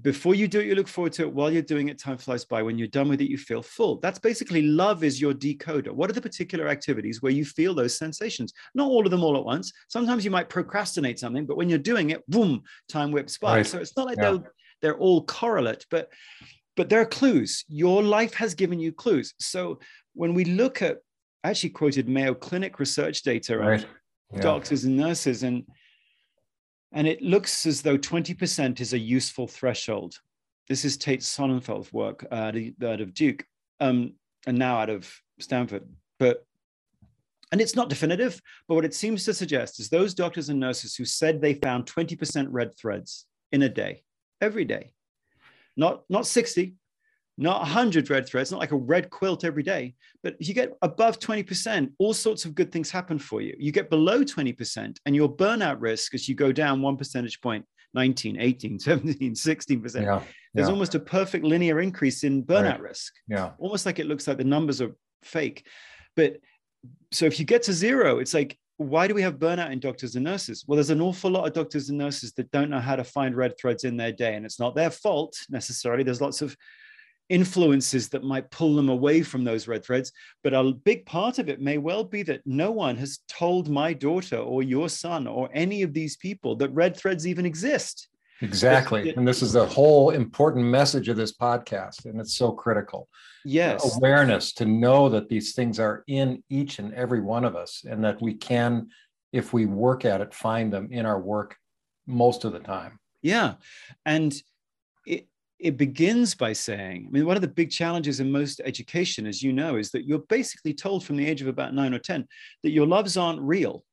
[0.00, 1.32] Before you do it you look forward to it.
[1.32, 2.62] While you're doing it time flies by.
[2.62, 4.00] When you're done with it you feel full.
[4.00, 5.92] That's basically love is your decoder.
[5.92, 8.52] What are the particular activities where you feel those sensations?
[8.74, 9.70] Not all of them all at once.
[9.88, 13.58] Sometimes you might procrastinate something but when you're doing it boom time whips by.
[13.58, 13.66] Right.
[13.66, 14.32] so it's not like yeah.
[14.32, 16.08] they're, they're all correlate but
[16.76, 17.64] but there are clues.
[17.68, 19.34] Your life has given you clues.
[19.38, 19.78] So
[20.14, 20.98] when we look at,
[21.44, 23.86] I actually quoted Mayo Clinic research data right.
[24.32, 24.40] yeah.
[24.40, 25.64] doctors and nurses, and
[26.92, 30.14] and it looks as though 20% is a useful threshold.
[30.68, 32.52] This is Tait Shanafelt work uh,
[32.84, 33.44] out of Duke,
[33.80, 34.12] um,
[34.46, 35.88] and now out of Stanford.
[36.18, 36.44] But
[37.50, 40.94] and it's not definitive, but what it seems to suggest is those doctors and nurses
[40.94, 44.02] who said they found 20% red threads in a day,
[44.40, 44.94] every day,
[45.76, 46.74] not not 60
[47.38, 50.76] not 100 red threads not like a red quilt every day but if you get
[50.82, 53.54] above 20% all sorts of good things happen for you.
[53.58, 57.64] You get below 20% and your burnout risk as you go down one percentage point
[57.94, 60.22] 19 18 17 16% yeah,
[60.54, 60.72] there's yeah.
[60.72, 62.80] almost a perfect linear increase in burnout right.
[62.80, 63.12] risk.
[63.28, 63.50] Yeah.
[63.58, 65.66] Almost like it looks like the numbers are fake.
[66.14, 66.38] But
[67.10, 70.14] so if you get to zero it's like why do we have burnout in doctors
[70.14, 70.64] and nurses?
[70.66, 73.36] Well, there's an awful lot of doctors and nurses that don't know how to find
[73.36, 76.02] red threads in their day, and it's not their fault necessarily.
[76.02, 76.56] There's lots of
[77.28, 80.12] influences that might pull them away from those red threads.
[80.44, 83.94] But a big part of it may well be that no one has told my
[83.94, 88.08] daughter or your son or any of these people that red threads even exist.
[88.42, 89.10] Exactly.
[89.10, 92.04] It, and this is the whole important message of this podcast.
[92.04, 93.08] And it's so critical.
[93.44, 93.96] Yes.
[93.96, 98.04] Awareness to know that these things are in each and every one of us and
[98.04, 98.88] that we can,
[99.32, 101.56] if we work at it, find them in our work
[102.06, 102.98] most of the time.
[103.22, 103.54] Yeah.
[104.04, 104.34] And
[105.06, 105.28] it,
[105.60, 109.42] it begins by saying, I mean, one of the big challenges in most education, as
[109.42, 112.26] you know, is that you're basically told from the age of about nine or 10
[112.64, 113.84] that your loves aren't real,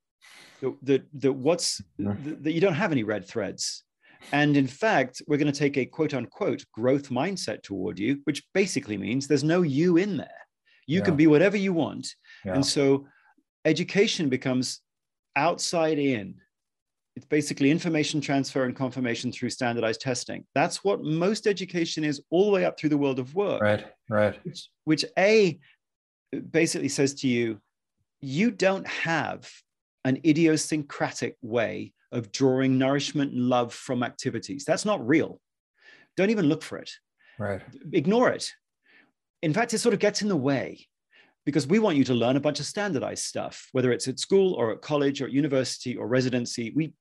[0.61, 2.29] that, that, that what's, mm-hmm.
[2.29, 3.83] that, that you don't have any red threads.
[4.31, 8.43] And in fact, we're going to take a quote unquote growth mindset toward you, which
[8.53, 10.27] basically means there's no you in there.
[10.87, 11.05] You yeah.
[11.05, 12.07] can be whatever you want.
[12.45, 12.55] Yeah.
[12.55, 13.07] And so
[13.65, 14.81] education becomes
[15.35, 16.35] outside in
[17.19, 20.45] it's basically information transfer and confirmation through standardized testing.
[20.55, 23.61] That's what most education is all the way up through the world of work.
[23.61, 24.39] Right, right.
[24.45, 25.59] Which, which A
[26.51, 27.59] basically says to you,
[28.21, 29.51] you don't have
[30.05, 34.65] an idiosyncratic way of drawing nourishment and love from activities.
[34.65, 35.39] That's not real.
[36.17, 36.91] Don't even look for it.
[37.37, 37.61] Right.
[37.93, 38.51] Ignore it.
[39.41, 40.85] In fact, it sort of gets in the way
[41.45, 44.53] because we want you to learn a bunch of standardized stuff, whether it's at school
[44.53, 46.73] or at college or at university or residency.
[46.75, 46.93] We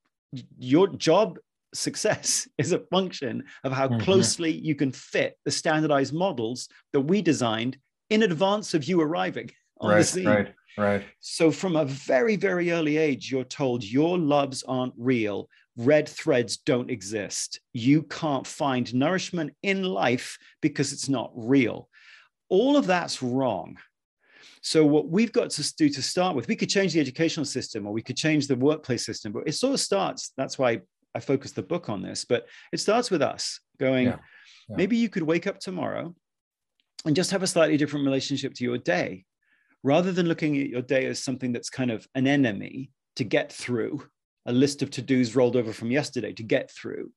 [0.58, 1.38] your job
[1.74, 4.00] success is a function of how mm-hmm.
[4.00, 7.78] closely you can fit the standardized models that we designed
[8.10, 10.26] in advance of you arriving on right, the scene.
[10.26, 11.04] Right, right.
[11.20, 15.48] So from a very, very early age, you're told your loves aren't real.
[15.76, 17.60] Red threads don't exist.
[17.72, 21.88] You can't find nourishment in life because it's not real.
[22.48, 23.76] All of that's wrong.
[24.60, 27.86] So what we've got to do to start with, we could change the educational system
[27.86, 30.32] or we could change the workplace system, but it sort of starts.
[30.36, 30.80] That's why
[31.14, 34.16] I focused the book on this, but it starts with us going, yeah.
[34.68, 34.76] Yeah.
[34.76, 36.14] maybe you could wake up tomorrow
[37.04, 39.24] and just have a slightly different relationship to your day
[39.82, 43.52] rather than looking at your day as something that's kind of an enemy to get
[43.52, 44.02] through
[44.46, 47.10] a list of to-dos rolled over from yesterday to get through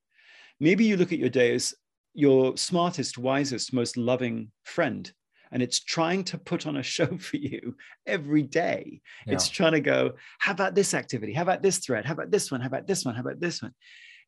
[0.60, 1.74] maybe you look at your day as
[2.14, 5.12] your smartest wisest most loving friend
[5.52, 7.76] and it's trying to put on a show for you
[8.08, 9.02] every day.
[9.28, 9.34] Yeah.
[9.34, 11.34] It's trying to go, how about this activity?
[11.34, 12.06] How about this thread?
[12.06, 12.62] How about this one?
[12.62, 13.16] How about this one?
[13.16, 13.74] How about this one?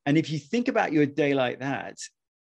[0.06, 1.98] And if you think about your day like that,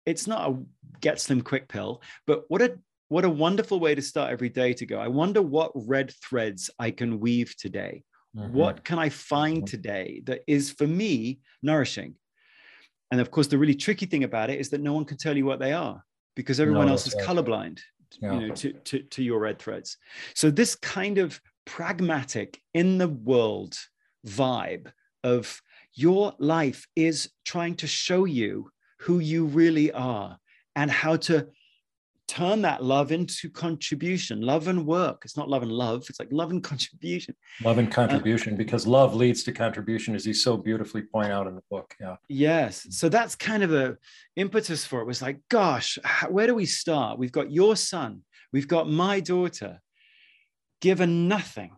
[0.06, 0.58] it's not a
[0.99, 2.80] get slim quick pill, but what a
[3.12, 4.97] what a wonderful way to start every day to go.
[4.97, 8.04] I wonder what red threads I can weave today.
[8.34, 8.54] Mm-hmm.
[8.54, 9.65] What can I find mm-hmm.
[9.65, 12.15] today that is for me nourishing?
[13.12, 15.36] And of course, the really tricky thing about it is that no one can tell
[15.36, 16.02] you what they are
[16.38, 17.82] because everyone no, else is colorblind
[18.21, 18.34] yeah.
[18.34, 19.97] you know to, to to your red threads
[20.34, 23.76] so this kind of pragmatic in the world
[24.26, 24.91] vibe
[25.24, 25.62] of
[25.93, 28.69] your life is trying to show you
[29.00, 30.38] who you really are
[30.76, 31.47] and how to
[32.31, 34.41] turn that love into contribution.
[34.41, 37.35] Love and work it's not love and love it's like love and contribution.
[37.63, 41.47] Love and uh, contribution because love leads to contribution as you so beautifully point out
[41.47, 42.15] in the book yeah.
[42.29, 43.97] Yes so that's kind of a
[44.37, 45.07] impetus for it.
[45.07, 47.19] Was like gosh where do we start?
[47.19, 48.21] We've got your son
[48.53, 49.81] we've got my daughter.
[50.79, 51.71] Given nothing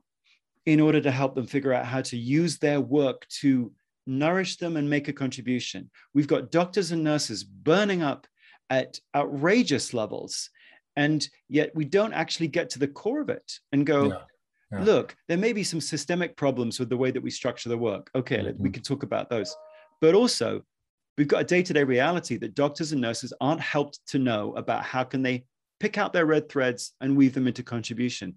[0.65, 3.73] in order to help them figure out how to use their work to
[4.05, 5.89] nourish them and make a contribution.
[6.13, 8.27] We've got doctors and nurses burning up
[8.69, 10.49] at outrageous levels.
[10.95, 14.17] And yet we don't actually get to the core of it and go, yeah.
[14.71, 14.84] Yeah.
[14.84, 18.10] look, there may be some systemic problems with the way that we structure the work.
[18.15, 18.62] Okay, mm-hmm.
[18.62, 19.56] we can talk about those.
[20.02, 20.62] But also,
[21.17, 25.04] we've got a day-to-day reality that doctors and nurses aren't helped to know about how
[25.04, 25.45] can they
[25.80, 28.36] pick out their red threads and weave them into contribution.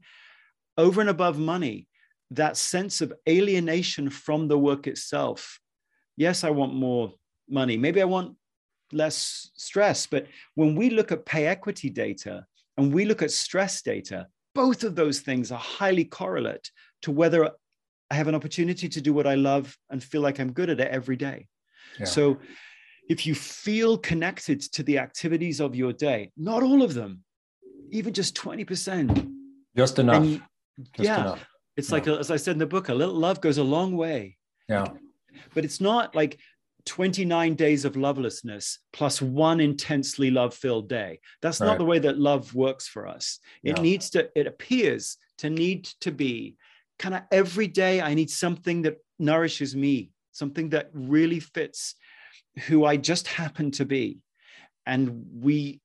[0.76, 1.86] Over and above money,
[2.32, 5.60] that sense of alienation from the work itself.
[6.16, 7.14] Yes, I want more
[7.48, 7.76] money.
[7.76, 8.36] Maybe I want
[8.92, 10.06] less stress.
[10.06, 12.46] But when we look at pay equity data
[12.76, 16.70] and we look at stress data, both of those things are highly correlate
[17.02, 17.50] to whether
[18.10, 20.80] I have an opportunity to do what I love and feel like I'm good at
[20.80, 21.46] it every day.
[21.98, 22.06] Yeah.
[22.06, 22.38] So
[23.08, 27.22] if you feel connected to the activities of your day, not all of them,
[27.90, 29.32] even just 20%.
[29.76, 30.24] Just enough.
[30.24, 30.40] just
[30.98, 31.20] yeah.
[31.20, 31.46] Enough.
[31.76, 31.94] It's yeah.
[31.94, 34.36] like, as I said in the book, a little love goes a long way.
[34.68, 34.86] Yeah.
[35.54, 36.38] But it's not like
[36.86, 41.20] 29 days of lovelessness plus one intensely love filled day.
[41.42, 41.66] That's right.
[41.66, 43.40] not the way that love works for us.
[43.62, 46.56] It needs to, it appears to need to be
[46.98, 51.94] kind of every day, I need something that nourishes me, something that really fits
[52.66, 54.20] who I just happen to be.
[54.86, 55.80] And we,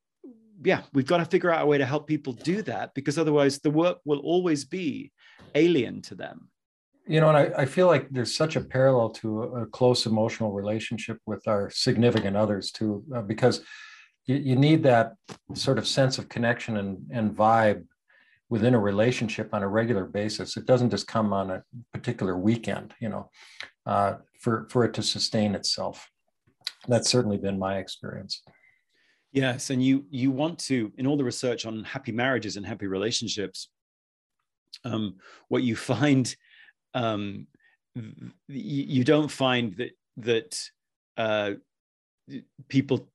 [0.63, 3.59] yeah, we've got to figure out a way to help people do that because otherwise
[3.59, 5.11] the work will always be
[5.55, 6.50] alien to them
[7.11, 10.05] you know, and I, I feel like there's such a parallel to a, a close
[10.05, 13.61] emotional relationship with our significant others too, uh, because,
[14.25, 15.13] you, you need that
[15.53, 17.83] sort of sense of connection and, and vibe
[18.49, 20.57] within a relationship on a regular basis.
[20.57, 23.29] It doesn't just come on a particular weekend, you know,
[23.85, 26.09] uh, for, for it to sustain itself.
[26.87, 28.41] That's certainly been my experience.
[29.31, 32.87] Yes, and you you want to in all the research on happy marriages and happy
[32.87, 33.69] relationships,
[34.83, 35.15] um,
[35.47, 36.35] what you find,
[36.93, 37.47] um,
[38.47, 40.69] you, don't find that that
[41.17, 41.51] uh,
[42.67, 43.09] people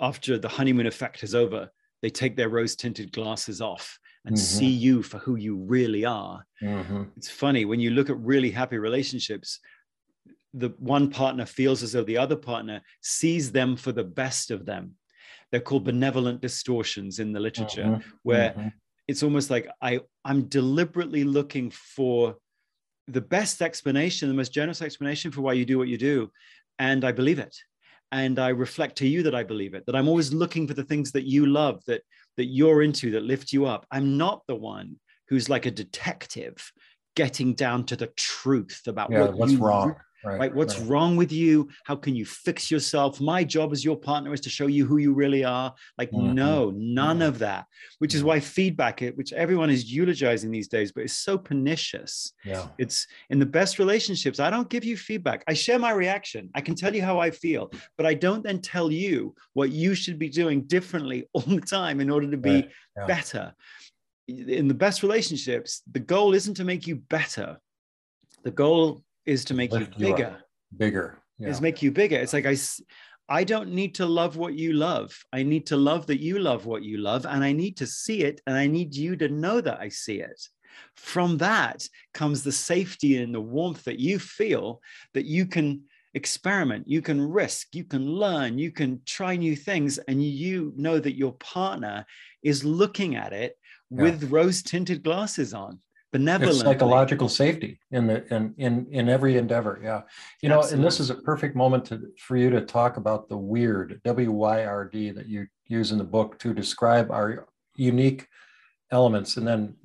[0.00, 1.70] after the honeymoon effect is over,
[2.02, 4.58] they take their rose tinted glasses off and mm-hmm.
[4.58, 6.44] see you for who you really are.
[6.62, 7.04] Mm-hmm.
[7.16, 9.60] It's funny when you look at really happy relationships,
[10.52, 14.66] the one partner feels as though the other partner sees them for the best of
[14.66, 14.96] them
[15.50, 18.10] they're called benevolent distortions in the literature, mm-hmm.
[18.22, 18.68] where mm-hmm.
[19.08, 22.36] it's almost like I, I'm deliberately looking for
[23.12, 26.30] the best explanation, the most generous explanation for why you do what you do.
[26.78, 27.56] And I believe it.
[28.12, 30.84] And I reflect to you that I believe it, that I'm always looking for the
[30.84, 32.02] things that you love, that
[32.36, 33.86] that you're into, that lift you up.
[33.90, 34.96] I'm not the one
[35.28, 36.72] who's like a detective
[37.14, 39.94] getting down to the truth about yeah, what what's wrong
[40.24, 40.54] right, right?
[40.54, 40.88] what's right.
[40.88, 44.50] wrong with you how can you fix yourself my job as your partner is to
[44.50, 46.34] show you who you really are like mm-hmm.
[46.34, 47.28] no none mm-hmm.
[47.28, 47.66] of that
[47.98, 52.66] which is why feedback which everyone is eulogizing these days but it's so pernicious yeah
[52.78, 56.60] it's in the best relationships i don't give you feedback i share my reaction i
[56.60, 60.18] can tell you how i feel but i don't then tell you what you should
[60.18, 62.70] be doing differently all the time in order to be right.
[62.96, 63.06] yeah.
[63.06, 63.54] better
[64.28, 67.58] in the best relationships the goal isn't to make you better
[68.44, 70.38] the goal is to make you bigger.
[70.70, 71.18] You bigger.
[71.38, 71.48] Yeah.
[71.48, 72.16] Is make you bigger.
[72.16, 72.56] It's like I
[73.28, 75.16] I don't need to love what you love.
[75.32, 78.22] I need to love that you love what you love and I need to see
[78.22, 80.40] it and I need you to know that I see it.
[80.96, 84.80] From that comes the safety and the warmth that you feel
[85.14, 85.82] that you can
[86.14, 90.98] experiment, you can risk, you can learn, you can try new things, and you know
[90.98, 92.04] that your partner
[92.42, 93.56] is looking at it
[93.90, 94.02] yeah.
[94.02, 95.78] with rose tinted glasses on
[96.12, 100.02] benevolent it's psychological safety in the in in in every endeavor yeah.
[100.42, 103.36] You know and this is a perfect moment to for you to talk about the
[103.36, 107.46] weird w-y-r-d that you use in the book to describe our
[107.76, 108.26] unique
[108.90, 109.76] elements and then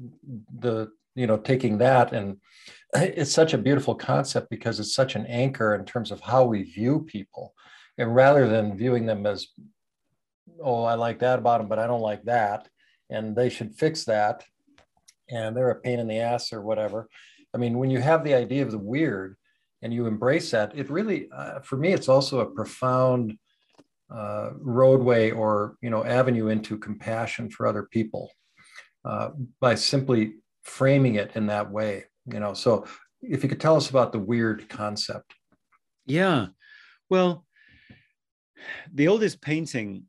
[0.60, 2.38] the you know taking that and
[2.96, 6.64] it's such a beautiful concept because it's such an anchor in terms of how we
[6.64, 7.54] view people.
[7.98, 9.48] And rather than viewing them as
[10.62, 12.68] oh i like that about them but i don't like that
[13.10, 14.44] and they should fix that
[15.30, 17.10] and they're a pain in the ass or whatever.
[17.54, 19.38] I mean, when you have the idea of the weird
[19.82, 23.38] and you embrace that, it really, uh, for me, it's also a profound
[24.14, 28.32] uh, roadway or you know avenue into compassion for other people
[29.04, 32.06] uh, by simply framing it in that way.
[32.32, 32.86] You know, so
[33.22, 35.34] if you could tell us about the weird concept.
[36.06, 36.48] Yeah,
[37.10, 37.46] well,
[38.94, 40.04] the oldest painting.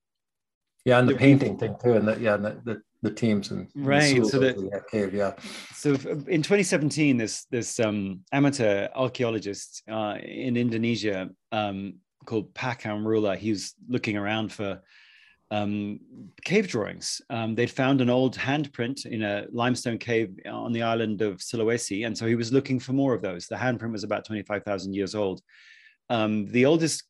[0.85, 3.69] Yeah, and the painting thing too, and the, yeah, and the, the the teams and
[3.75, 4.57] right so that,
[4.91, 5.33] cave yeah.
[5.75, 5.91] So
[6.29, 11.95] in 2017 this this um, amateur archaeologist uh, in indonesia um,
[12.25, 14.81] called pak amrullah he was looking around for
[15.51, 16.01] um,
[16.45, 17.21] cave drawings.
[17.31, 22.05] Um, they'd found an old handprint in a limestone cave on the island of sulawesi
[22.05, 23.47] and so he was looking for more of those.
[23.47, 25.41] The handprint was about 25000 years old.
[26.11, 27.05] Um, the oldest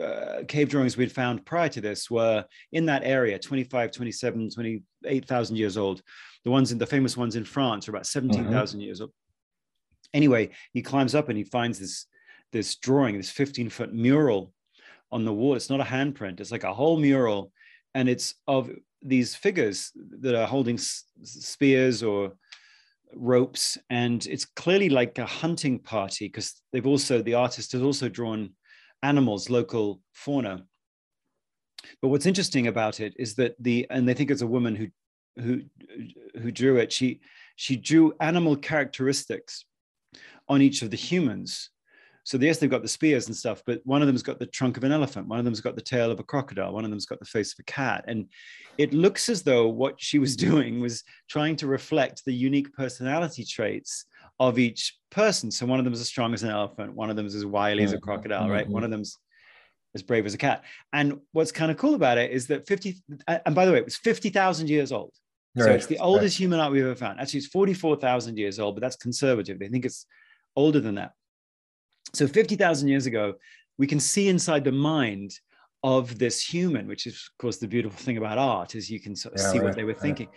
[0.00, 5.56] uh, cave drawings we'd found prior to this were in that area 25 27 28,000
[5.56, 6.02] years old.
[6.44, 8.84] The ones in the famous ones in France are about 17,000 mm-hmm.
[8.84, 9.12] years old.
[10.12, 12.06] Anyway he climbs up and he finds this
[12.52, 14.52] this drawing this 15 foot mural
[15.10, 15.54] on the wall.
[15.54, 17.52] It's not a handprint it's like a whole mural
[17.94, 18.70] and it's of
[19.02, 22.32] these figures that are holding s- spears or
[23.14, 28.08] ropes and it's clearly like a hunting party because they've also the artist has also
[28.08, 28.50] drawn
[29.04, 30.64] animals, local fauna.
[32.00, 34.88] But what's interesting about it is that the and they think it's a woman who
[35.36, 35.62] who
[36.40, 36.90] who drew it.
[36.90, 37.20] She
[37.56, 39.64] she drew animal characteristics
[40.48, 41.70] on each of the humans.
[42.26, 44.78] So yes, they've got the spears and stuff, but one of them's got the trunk
[44.78, 47.04] of an elephant, one of them's got the tail of a crocodile, one of them's
[47.04, 48.04] got the face of a cat.
[48.08, 48.30] And
[48.78, 53.44] it looks as though what she was doing was trying to reflect the unique personality
[53.44, 54.06] traits
[54.40, 55.50] of each person.
[55.50, 57.46] So one of them is as strong as an elephant, one of them is as
[57.46, 58.64] wily as a crocodile, right?
[58.64, 58.72] Mm-hmm.
[58.72, 59.18] One of them's
[59.94, 60.64] as brave as a cat.
[60.92, 62.96] And what's kind of cool about it is that 50,
[63.28, 65.12] and by the way, it was 50,000 years old.
[65.56, 66.42] So it's the oldest right.
[66.42, 67.20] human art we've ever found.
[67.20, 69.60] Actually, it's 44,000 years old, but that's conservative.
[69.60, 70.04] They think it's
[70.56, 71.12] older than that.
[72.12, 73.34] So 50,000 years ago,
[73.78, 75.38] we can see inside the mind
[75.84, 79.14] of this human, which is, of course, the beautiful thing about art is you can
[79.14, 80.28] sort of yeah, see right, what they were thinking.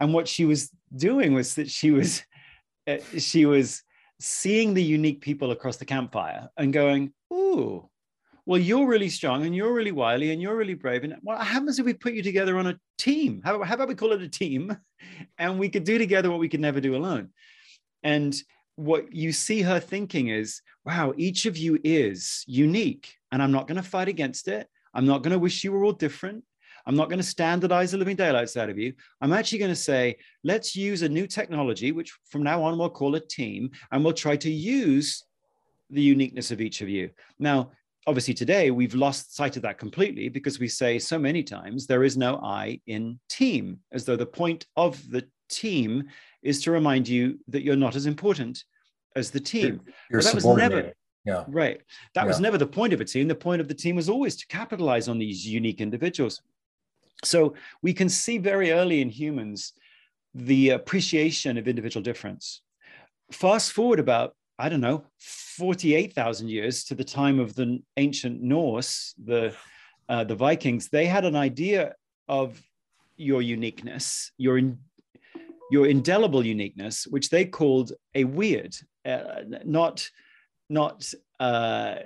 [0.00, 2.22] And what she was doing was that she was
[2.86, 3.82] Uh, she was
[4.20, 7.88] seeing the unique people across the campfire and going, "Ooh,
[8.44, 11.04] well, you're really strong and you're really wily and you're really brave.
[11.04, 13.40] And what happens if we put you together on a team?
[13.44, 14.76] How, how about we call it a team
[15.38, 17.30] and we could do together what we could never do alone?
[18.02, 18.34] And
[18.74, 23.68] what you see her thinking is, wow, each of you is unique and I'm not
[23.68, 24.68] going to fight against it.
[24.92, 26.44] I'm not going to wish you were all different.
[26.86, 28.92] I'm not going to standardize the living daylights out of you.
[29.20, 32.90] I'm actually going to say, let's use a new technology, which from now on we'll
[32.90, 35.22] call a team, and we'll try to use
[35.90, 37.10] the uniqueness of each of you.
[37.38, 37.72] Now,
[38.06, 42.02] obviously today we've lost sight of that completely because we say so many times there
[42.02, 46.04] is no I in team, as though the point of the team
[46.42, 48.64] is to remind you that you're not as important
[49.14, 49.80] as the team.
[50.10, 50.92] You're, that was never
[51.24, 51.44] yeah.
[51.46, 51.80] Right.
[52.14, 52.26] That yeah.
[52.26, 53.28] was never the point of a team.
[53.28, 56.42] The point of the team was always to capitalize on these unique individuals.
[57.24, 59.72] So we can see very early in humans
[60.34, 62.62] the appreciation of individual difference.
[63.30, 69.12] Fast forward about I don't know, 48,000 years to the time of the ancient Norse,
[69.22, 69.54] the,
[70.08, 71.94] uh, the Vikings, they had an idea
[72.28, 72.62] of
[73.16, 74.78] your uniqueness, your, in,
[75.72, 80.08] your indelible uniqueness, which they called a weird, uh, not,
[80.70, 81.96] not uh,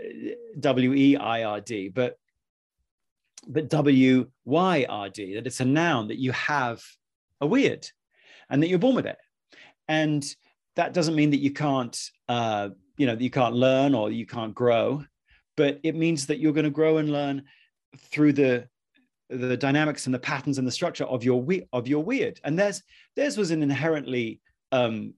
[0.58, 2.16] W E I R D, but,
[3.47, 6.82] but W Y R D, that it's a noun that you have
[7.40, 7.88] a weird
[8.49, 9.18] and that you're born with it.
[9.88, 10.24] And
[10.76, 14.55] that doesn't mean that you can't uh, you know you can't learn or you can't
[14.55, 15.05] grow
[15.57, 17.42] but it means that you're going to grow and learn
[17.97, 18.68] through the
[19.28, 22.59] the dynamics and the patterns and the structure of your we- of your weird and
[22.59, 22.82] there's
[23.16, 24.40] theirs was an inherently
[24.72, 25.14] um,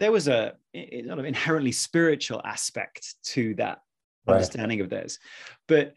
[0.00, 3.80] there was a, a sort of inherently spiritual aspect to that
[4.26, 4.34] right.
[4.34, 5.18] understanding of theirs
[5.66, 5.94] but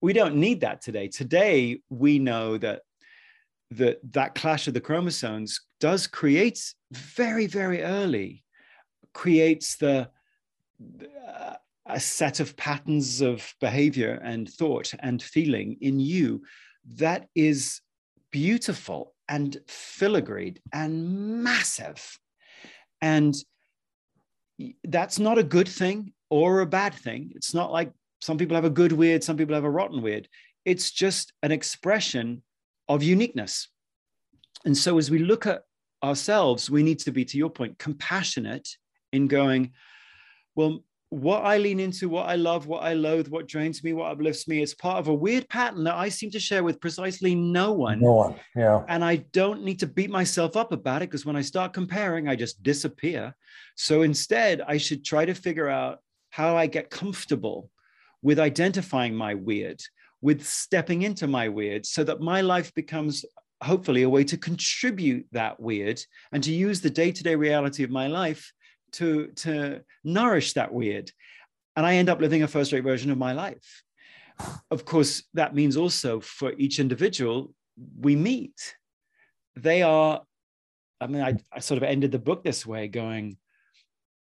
[0.00, 1.08] we don't need that today.
[1.08, 2.82] Today we know that
[3.70, 8.42] that that clash of the chromosomes does create very very early
[9.12, 10.08] creates the
[11.28, 11.54] uh,
[11.86, 16.42] a set of patterns of behavior and thought and feeling in you
[16.96, 17.80] that is
[18.30, 22.18] beautiful and filigreed and massive.
[23.00, 23.34] And
[24.84, 27.32] that's not a good thing or a bad thing.
[27.34, 30.28] It's not like some people have a good weird some people have a rotten weird
[30.64, 32.42] it's just an expression
[32.88, 33.68] of uniqueness.
[34.64, 35.62] And so as we look at
[36.02, 38.68] ourselves, we need to be, to your point, compassionate
[39.12, 39.72] in going,
[40.54, 44.12] well, what I lean into, what I love, what I loathe, what drains me, what
[44.12, 47.34] uplifts me, is part of a weird pattern that I seem to share with precisely
[47.34, 48.00] no one.
[48.02, 48.84] No one, yeah.
[48.88, 52.28] And I don't need to beat myself up about it because when I start comparing,
[52.28, 53.34] I just disappear.
[53.74, 57.70] So instead, I should try to figure out how I get comfortable
[58.22, 59.80] with identifying my weird,
[60.20, 63.24] with stepping into my weird so that my life becomes
[63.62, 66.00] hopefully a way to contribute that weird
[66.32, 68.52] and to use the day-to-day reality of my life
[68.92, 71.10] to to nourish that weird.
[71.76, 73.82] And i end up living a first rate version of my life.
[74.70, 77.52] Of course that means also for each individual
[78.00, 78.76] we meet.
[79.56, 80.22] They are
[81.00, 83.36] i mean I, I sort of ended the book this way going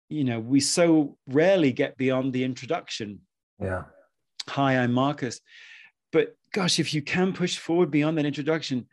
[0.09, 3.19] you know we so rarely get beyond the introduction
[3.61, 3.83] yeah
[4.47, 5.41] hi i'm marcus
[6.15, 8.87] but gosh, if you can push forward beyond that introduction,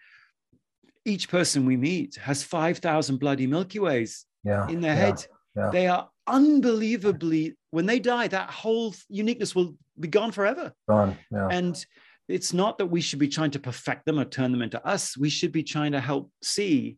[1.04, 5.26] each person we meet has 5,000 bloody Milky Ways yeah, in their yeah, head.
[5.54, 5.70] Yeah.
[5.70, 10.72] They are unbelievably, when they die, that whole uniqueness will be gone forever.
[10.88, 11.16] Gone.
[11.30, 11.46] Yeah.
[11.48, 11.86] And
[12.26, 15.16] it's not that we should be trying to perfect them or turn them into us.
[15.16, 16.96] We should be trying to help see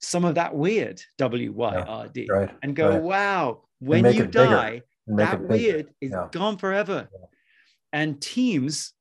[0.00, 3.02] some of that weird W Y R D right, and go, right.
[3.02, 6.28] wow, when you die, that weird is yeah.
[6.32, 7.08] gone forever.
[7.12, 7.26] Yeah.
[7.92, 8.94] And teams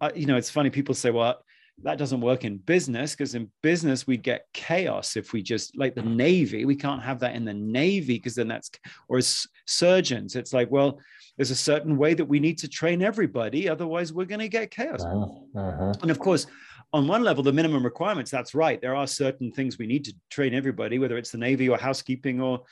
[0.00, 0.70] uh, you know, it's funny.
[0.70, 1.42] People say, well,
[1.82, 5.92] that doesn't work in business because in business we'd get chaos if we just like
[5.96, 8.70] the navy we can't have that in the navy because then that's
[9.08, 11.00] or as surgeons it's like well
[11.36, 14.70] there's a certain way that we need to train everybody otherwise we're going to get
[14.70, 15.92] chaos uh-huh.
[16.00, 16.46] And of course
[16.92, 20.14] on one level the minimum requirements that's right there are certain things we need to
[20.30, 22.62] train everybody whether it's the navy or housekeeping or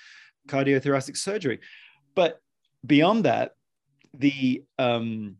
[0.46, 1.58] cardiothoracic surgery
[2.14, 2.38] but
[2.84, 3.52] beyond that
[4.14, 5.36] the um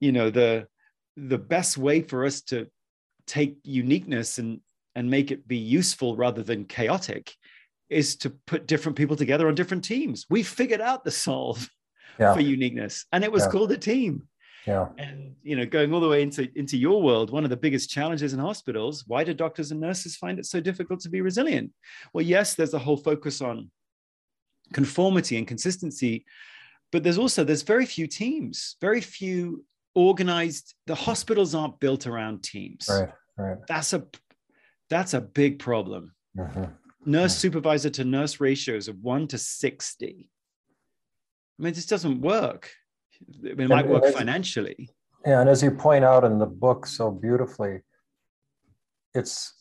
[0.00, 0.66] you know the
[1.16, 2.66] the best way for us to
[3.26, 4.60] take uniqueness and
[4.94, 7.32] and make it be useful rather than chaotic
[7.88, 10.26] is to put different people together on different teams.
[10.30, 11.68] We figured out the solve
[12.18, 12.34] yeah.
[12.34, 13.50] for uniqueness, and it was yeah.
[13.50, 14.28] called a team.
[14.66, 14.88] Yeah.
[14.98, 17.90] And you know, going all the way into into your world, one of the biggest
[17.90, 21.72] challenges in hospitals, why do doctors and nurses find it so difficult to be resilient?
[22.12, 23.70] Well, yes, there's a whole focus on
[24.72, 26.24] conformity and consistency,
[26.92, 29.64] but there's also there's very few teams, very few
[29.94, 34.00] organized the hospitals aren't built around teams right right that's a
[34.88, 36.62] that's a big problem mm-hmm.
[37.04, 37.40] nurse mm-hmm.
[37.40, 40.30] supervisor to nurse ratios of 1 to 60
[41.58, 42.70] i mean this doesn't work
[43.42, 44.90] It might work financially.
[45.26, 47.80] Yeah, and as you point out in the book so beautifully,
[49.14, 49.54] it's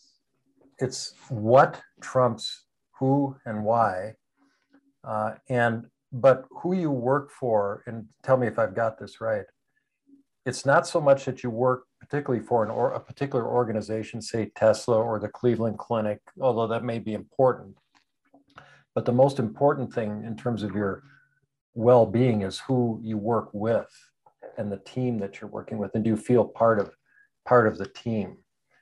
[0.77, 2.65] it's what trumps
[2.97, 4.13] who and why,
[5.09, 7.83] uh, and but who you work for.
[7.87, 9.45] And tell me if I've got this right.
[10.45, 14.51] It's not so much that you work particularly for an or a particular organization, say
[14.55, 17.75] Tesla or the Cleveland Clinic, although that may be important.
[18.95, 21.03] But the most important thing in terms of your
[21.75, 23.89] well-being is who you work with
[24.57, 26.91] and the team that you're working with and do you feel part of
[27.45, 28.37] part of the team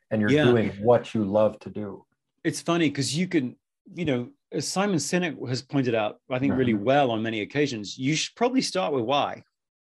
[0.09, 0.45] and you're yeah.
[0.45, 2.03] doing what you love to do
[2.43, 3.55] it's funny because you can
[3.93, 7.97] you know as simon sinek has pointed out i think really well on many occasions
[7.97, 9.43] you should probably start with why.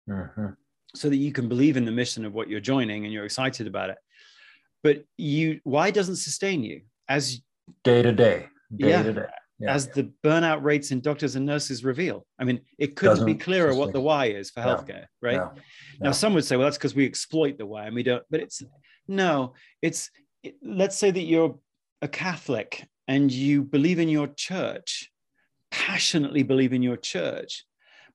[0.08, 0.46] Mm-hmm.
[0.94, 3.66] so that you can believe in the mission of what you're joining and you're excited
[3.66, 3.98] about it.
[4.82, 6.82] But you why doesn't sustain you?
[7.08, 7.42] As
[7.84, 8.46] day to day.
[8.74, 9.26] Day yeah, to day.
[9.58, 12.24] Yeah, as the burnout rates in doctors and nurses reveal.
[12.38, 15.42] I mean, it couldn't Doesn't be clearer what the why is for healthcare, right?
[16.00, 18.40] Now, some would say, well, that's because we exploit the why and we don't, but
[18.40, 18.62] it's
[19.08, 20.10] no, it's
[20.42, 21.58] it, let's say that you're
[22.00, 25.10] a Catholic and you believe in your church,
[25.70, 27.64] passionately believe in your church,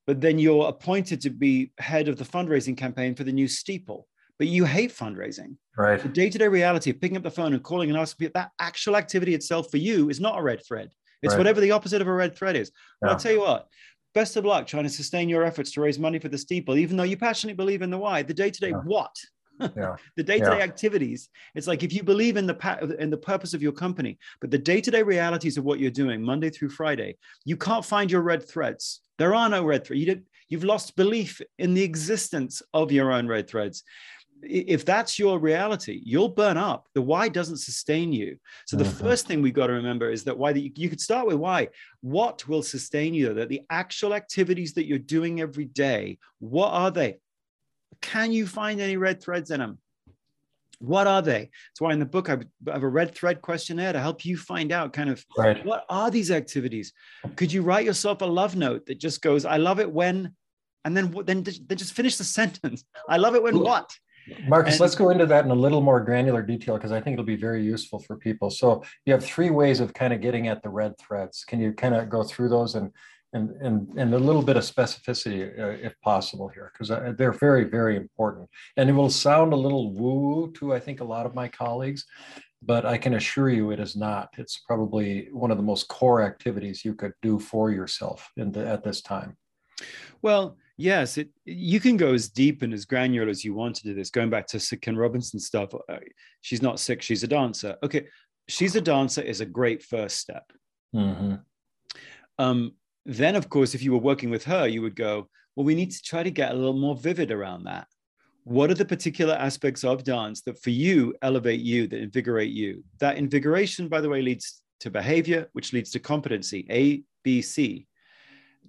[0.08, 4.08] but then you're appointed to be head of the fundraising campaign for the new steeple
[4.40, 5.56] but you hate fundraising.
[5.78, 6.02] Right.
[6.02, 8.96] The day-to-day reality of picking up the phone and calling and asking people that actual
[8.96, 10.92] activity itself for you is not a red thread.
[11.22, 11.38] It's right.
[11.38, 12.72] whatever the opposite of a red thread is.
[13.02, 13.12] Yeah.
[13.12, 13.68] I'll tell you what,
[14.14, 16.98] best of luck trying to sustain your efforts to raise money for the steeple, even
[16.98, 18.22] though you passionately believe in the why.
[18.22, 19.16] The day to day what?
[19.60, 19.96] Yeah.
[20.16, 20.64] the day-to-day yeah.
[20.64, 24.50] activities it's like if you believe in the in the purpose of your company but
[24.50, 28.48] the day-to-day realities of what you're doing monday through friday you can't find your red
[28.48, 33.12] threads there are no red threads you you've lost belief in the existence of your
[33.12, 33.84] own red threads
[34.46, 36.88] if that's your reality, you'll burn up.
[36.94, 38.38] The why doesn't sustain you.
[38.66, 39.04] So the mm-hmm.
[39.04, 41.70] first thing we've got to remember is that why the, you could start with why.
[42.02, 43.34] What will sustain you?
[43.34, 47.20] That the actual activities that you're doing every day, what are they?
[48.04, 49.80] Can you find any red threads in them?
[50.80, 51.50] What are they?
[51.70, 52.38] That's why in the book I
[52.68, 55.66] have a red thread questionnaire to help you find out kind of right.
[55.66, 56.92] what are these activities.
[57.38, 60.36] Could you write yourself a love note that just goes, "I love it when,"
[60.84, 62.84] and then then then just finish the sentence.
[63.08, 63.90] I love it when what?
[64.48, 67.14] Marcus, and, let's go into that in a little more granular detail because I think
[67.14, 68.50] it'll be very useful for people.
[68.50, 71.46] So you have three ways of kind of getting at the red threads.
[71.46, 72.92] Can you kind of go through those and
[73.34, 77.64] and and, and a little bit of specificity uh, if possible here because they're very
[77.64, 81.36] very important and it will sound a little woo to I think a lot of
[81.36, 82.06] my colleagues,
[82.62, 84.30] but I can assure you it is not.
[84.38, 88.66] It's probably one of the most core activities you could do for yourself in the,
[88.66, 89.38] at this time.
[90.22, 93.84] Well, Yes, it, you can go as deep and as granular as you want to
[93.84, 94.10] do this.
[94.10, 95.98] Going back to Ken Robinson stuff, uh,
[96.42, 97.78] she's not sick, she's a dancer.
[97.84, 98.08] Okay,
[98.48, 100.52] she's a dancer is a great first step.
[100.96, 101.36] Mm-hmm.
[102.40, 102.74] Um,
[103.06, 105.92] then, of course, if you were working with her, you would go, well, we need
[105.92, 107.88] to try to get a little more vivid around that.
[108.44, 112.84] What are the particular aspects of dance that for you elevate you, that invigorate you?
[113.00, 117.88] That invigoration, by the way, leads to behavior, which leads to competency, A, B, C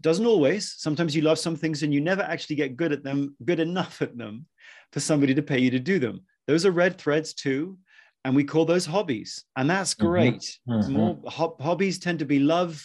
[0.00, 0.74] doesn't always.
[0.76, 4.02] Sometimes you love some things and you never actually get good at them, good enough
[4.02, 4.46] at them
[4.92, 6.20] for somebody to pay you to do them.
[6.46, 7.78] Those are red threads too.
[8.24, 9.44] And we call those hobbies.
[9.56, 10.06] And that's mm-hmm.
[10.06, 10.58] great.
[10.68, 10.92] Mm-hmm.
[10.92, 12.84] More ho- hobbies tend to be love,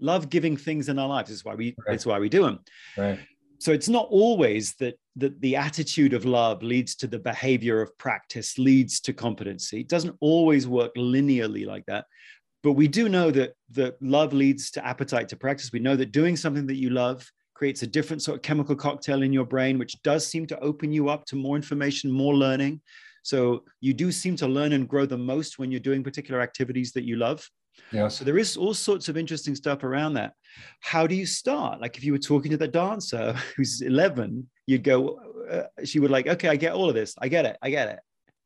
[0.00, 1.30] love giving things in our lives.
[1.30, 1.92] That's why we, right.
[1.92, 2.60] that's why we do them.
[2.96, 3.18] Right.
[3.58, 7.96] So it's not always that, that the attitude of love leads to the behavior of
[7.96, 9.80] practice, leads to competency.
[9.80, 12.04] It doesn't always work linearly like that.
[12.62, 15.72] But we do know that that love leads to appetite to practice.
[15.72, 19.22] We know that doing something that you love creates a different sort of chemical cocktail
[19.22, 22.82] in your brain, which does seem to open you up to more information, more learning.
[23.22, 26.92] So you do seem to learn and grow the most when you're doing particular activities
[26.92, 27.48] that you love.
[27.92, 28.08] Yeah.
[28.08, 30.34] So there is all sorts of interesting stuff around that.
[30.80, 31.80] How do you start?
[31.80, 35.20] Like if you were talking to the dancer who's 11, you'd go,
[35.50, 37.14] uh, she would like, okay, I get all of this.
[37.18, 37.56] I get it.
[37.62, 38.00] I get it.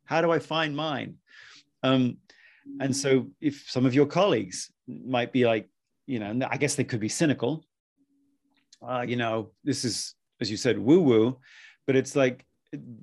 [0.05, 1.17] How do I find mine?
[1.83, 2.19] Um,
[2.81, 5.69] and so, if some of your colleagues might be like,
[6.07, 7.65] you know, I guess they could be cynical.
[8.87, 11.39] Uh, you know, this is, as you said, woo woo,
[11.87, 12.45] but it's like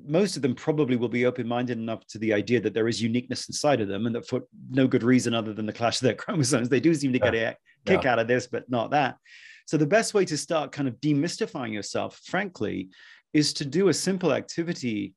[0.05, 3.01] most of them probably will be open minded enough to the idea that there is
[3.01, 6.05] uniqueness inside of them and that for no good reason other than the clash of
[6.05, 7.55] their chromosomes, they do seem to get a
[7.85, 8.11] kick yeah.
[8.11, 9.17] out of this, but not that.
[9.65, 12.89] So, the best way to start kind of demystifying yourself, frankly,
[13.33, 15.13] is to do a simple activity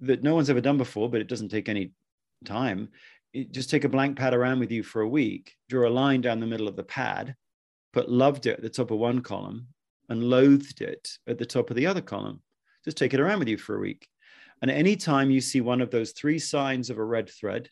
[0.00, 1.92] that no one's ever done before, but it doesn't take any
[2.44, 2.88] time
[3.50, 6.40] just take a blank pad around with you for a week, draw a line down
[6.40, 7.34] the middle of the pad,
[7.92, 9.68] put loved it at the top of one column
[10.08, 12.40] and loathed it at the top of the other column.
[12.86, 14.08] Just take it around with you for a week.
[14.62, 17.68] And anytime you see one of those three signs of a red thread,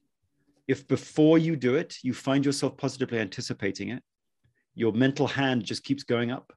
[0.67, 4.03] if before you do it, you find yourself positively anticipating it,
[4.75, 6.53] your mental hand just keeps going up.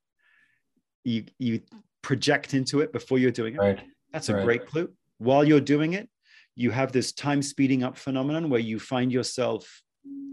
[1.03, 1.61] You, you
[2.01, 3.59] project into it before you're doing it.
[3.59, 3.79] Right.
[4.11, 4.43] That's a Right.
[4.43, 4.91] great clue.
[5.19, 6.09] While you're doing it,
[6.55, 9.83] you have this time speeding up phenomenon where you find yourself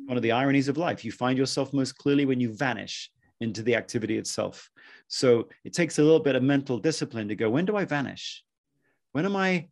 [0.06, 1.04] one of the ironies of life.
[1.04, 3.10] You find yourself most clearly when you vanish
[3.40, 4.70] into the activity itself.
[5.08, 8.42] So it takes a little bit of mental discipline to go, when do I vanish?
[9.12, 9.68] When am I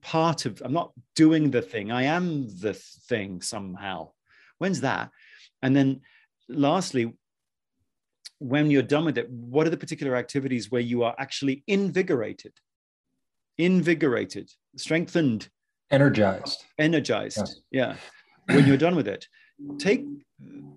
[0.00, 4.10] part of, I'm not doing the thing, I am the thing somehow.
[4.58, 5.10] When's that?
[5.62, 6.02] And then
[6.48, 7.12] lastly,
[8.38, 12.52] when you're done with it, what are the particular activities where you are actually invigorated,
[13.58, 15.48] invigorated, strengthened,
[15.90, 16.64] Energized.
[16.78, 17.60] energized?
[17.70, 17.96] Yeah.
[18.46, 19.26] When you're done with it,
[19.78, 20.04] take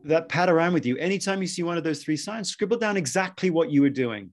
[0.06, 0.98] that pad around with you.
[0.98, 4.32] Anytime you see one of those three signs, scribble down exactly what you were doing.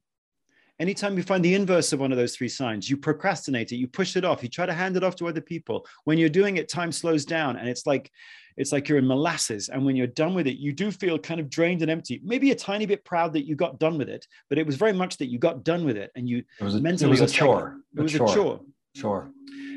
[0.79, 3.89] Anytime you find the inverse of one of those three signs, you procrastinate it, you
[3.89, 5.87] push it off, you try to hand it off to other people.
[6.05, 8.11] When you're doing it, time slows down and it's like
[8.59, 9.69] it's like you're in molasses.
[9.69, 12.21] And when you're done with it, you do feel kind of drained and empty.
[12.25, 14.95] Maybe a tiny bit proud that you got done with it, but it was very
[14.95, 17.33] much that you got done with it and you It was a, mentally it was
[17.33, 17.77] a chore.
[17.97, 18.61] it was a chore.
[18.95, 19.31] Chore.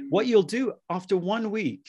[0.09, 1.88] What you'll do after one week,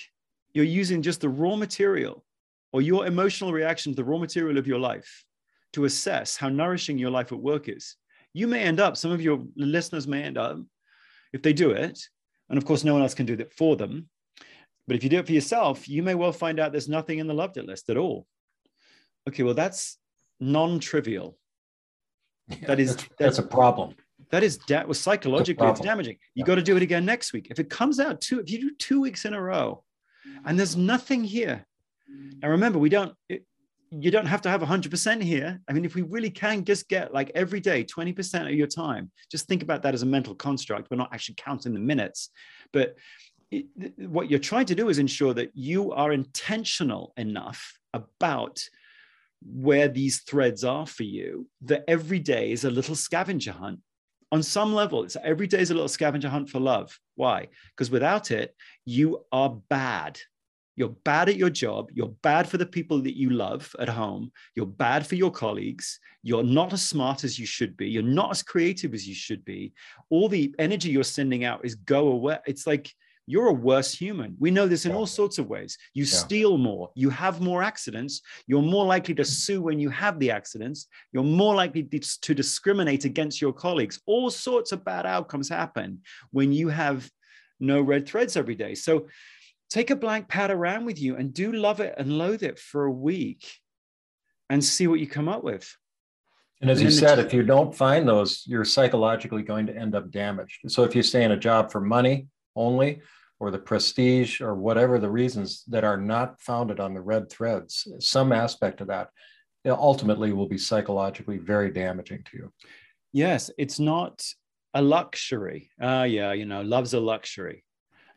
[0.53, 2.25] you're using just the raw material
[2.73, 5.25] or your emotional reaction to the raw material of your life
[5.73, 7.97] to assess how nourishing your life at work is.
[8.33, 10.59] You may end up, some of your listeners may end up,
[11.33, 11.99] if they do it,
[12.49, 14.09] and of course, no one else can do that for them.
[14.87, 17.27] But if you do it for yourself, you may well find out there's nothing in
[17.29, 18.27] the loved it list at all.
[19.29, 19.99] Okay, well, that's
[20.41, 21.37] non trivial.
[22.67, 23.95] That is- that's, that's a problem.
[24.31, 26.17] That is da- well, psychologically, it's damaging.
[26.35, 26.47] You Yeah.
[26.47, 27.49] got to do it again next week.
[27.51, 29.83] If it comes out two, if you do two weeks in a row,
[30.45, 31.67] and there's nothing here,
[32.43, 33.15] and remember, we don't.
[33.29, 33.45] It,
[33.93, 35.61] you don't have to have 100% here.
[35.69, 39.11] I mean, if we really can just get like every day 20% of your time,
[39.33, 40.89] just think about that as a mental construct.
[40.91, 42.31] We're not actually counting the minutes,
[42.73, 42.95] but
[43.51, 48.63] it, what you're trying to do is ensure that you are intentional enough about
[49.43, 53.81] where these threads are for you that every day is a little scavenger hunt
[54.33, 57.91] on some level it's every day is a little scavenger hunt for love why because
[57.91, 58.55] without it
[58.85, 60.21] you are bad
[60.81, 64.33] you're bad at your job you're bad for the people that you love at home
[64.57, 68.31] you're bad for your colleagues you're not as smart as you should be you're not
[68.31, 69.73] as creative as you should be
[70.09, 72.91] all the energy you're sending out is go away it's like
[73.27, 74.35] you're a worse human.
[74.41, 74.99] We know this in Yeah.
[74.99, 75.79] all sorts of ways.
[75.95, 76.19] You Yeah.
[76.25, 80.33] steal more, you have more accidents, you're more likely to sue when you have the
[80.33, 81.85] accidents, you're more likely
[82.27, 84.01] to discriminate against your colleagues.
[84.07, 86.03] All sorts of bad outcomes happen
[86.33, 87.09] when you have
[87.61, 88.75] no red threads every day.
[88.75, 89.07] So
[89.71, 92.85] take a blank pad around with you and do love it and loathe it for
[92.85, 93.47] a week
[94.49, 95.73] and see what you come up with.
[96.61, 99.95] And as And you said, if you don't find those, you're psychologically going to end
[99.95, 100.61] up damaged.
[100.69, 103.01] So if you stay in a job for money only,
[103.39, 107.89] or the prestige, or whatever the reasons that are not founded on the red threads,
[107.99, 109.09] some aspect of that
[109.65, 112.53] ultimately will be psychologically very damaging to you.
[113.13, 114.23] Yes, it's not
[114.75, 115.71] a luxury.
[115.81, 117.65] Ah, yeah, you know, love's a luxury.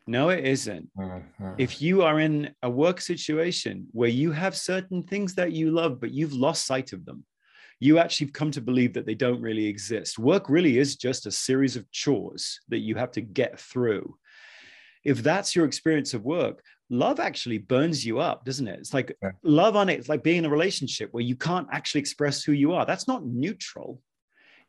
[0.06, 0.90] No, it isn't.
[0.96, 1.54] Mhm.
[1.58, 6.00] If you are in a work situation where you have certain things that you love,
[6.00, 7.24] but you've lost sight of them,
[7.80, 10.18] you actually come to believe that they don't really exist.
[10.18, 14.16] Work really is just a series of chores that you have to get through.
[15.04, 18.78] If that's your experience of work, love actually burns you up, doesn't it?
[18.78, 19.32] It's like Yeah.
[19.42, 19.98] love on it.
[19.98, 22.86] It's like being in a relationship where you can't actually express who you are.
[22.86, 24.02] That's not neutral.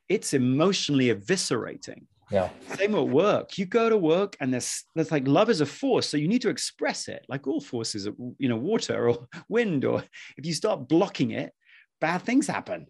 [0.10, 2.08] It's emotionally eviscerating.
[2.32, 3.58] Yeah, Same at work.
[3.58, 6.10] You go to work and there's there's like love is a force.
[6.10, 8.08] So you need to express it like all forces,
[8.38, 10.04] you know, water or wind, or
[10.38, 11.54] if you start blocking it,
[12.02, 12.88] bad things happen.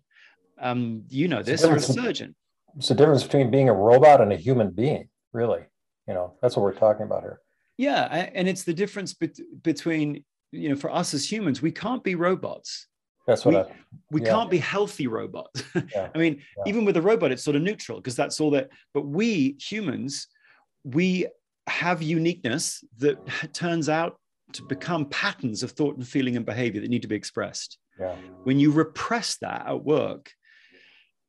[0.59, 2.33] Um, you know this, you're a surgeon.
[2.77, 5.63] it's the difference between being a robot and a human being, really.
[6.07, 7.41] You know, that's what we're talking about here.
[7.77, 8.29] Yeah.
[8.33, 12.15] And it's the difference bet- between, you know, for us as humans, we can't be
[12.15, 12.87] robots.
[13.27, 13.75] That's what We- I,
[14.11, 14.29] We Yeah.
[14.29, 15.63] can't be healthy robots.
[15.95, 16.09] Yeah.
[16.13, 16.63] I mean, Yeah.
[16.67, 18.69] even with a robot, it's sort of neutral because that's all that.
[18.93, 20.27] But we humans,
[20.83, 21.27] we
[21.67, 23.17] have uniqueness that
[23.53, 24.19] turns out
[24.53, 27.77] to become patterns of thought and feeling and behavior that need to be expressed.
[27.99, 30.31] yeah, When you repress that at work,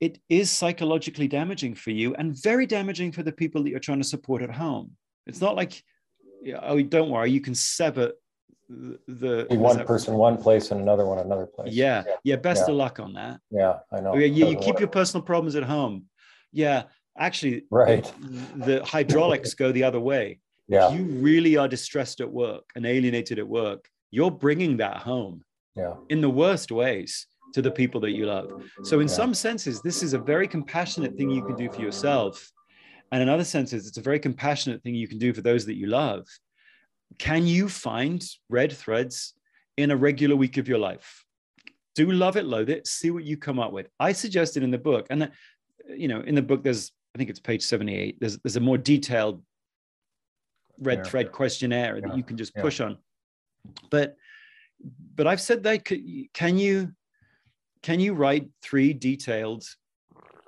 [0.01, 4.03] it is psychologically damaging for you and very damaging for the people that you're trying
[4.03, 4.97] to support at home.
[5.27, 5.83] It's not like,
[6.63, 8.13] oh, don't worry, you can sever
[8.69, 9.47] the.
[9.49, 11.73] the one person one place and another one another place.
[11.73, 12.73] Yeah, yeah, best Yeah.
[12.73, 13.41] of luck on that.
[13.51, 14.15] yeah, I know.
[14.17, 16.07] Yeah, you, keep your personal problems at home.
[16.53, 16.85] Yeah,
[17.19, 18.05] actually, Right.
[18.57, 20.41] the hydraulics go the other way.
[20.69, 24.97] Yeah, If you really are distressed at work and alienated at work, you're bringing that
[24.99, 25.45] home
[25.77, 28.51] yeah, in the worst ways to the people that you love.
[28.83, 29.15] So, in Yeah.
[29.15, 32.51] some senses, this is a very compassionate thing you can do for yourself.
[33.13, 35.77] And in other senses, it's a very compassionate thing you can do for those that
[35.77, 36.27] you love.
[37.19, 39.35] Can you find red threads
[39.77, 41.25] in a regular week of your life?
[41.95, 43.89] Do love it, loathe it, see what you come up with.
[43.99, 45.29] I suggested in the book, and uh,
[45.89, 48.19] you know, in the book, there's I think it's page 78.
[48.21, 49.43] There's there's a more detailed
[50.79, 51.05] red Yeah.
[51.05, 52.09] thread questionnaire Yeah.
[52.09, 52.63] that you can just Yeah.
[52.63, 52.99] push on.
[53.91, 54.17] But
[55.15, 56.93] but I've said that can you
[57.83, 59.65] can you write three detailed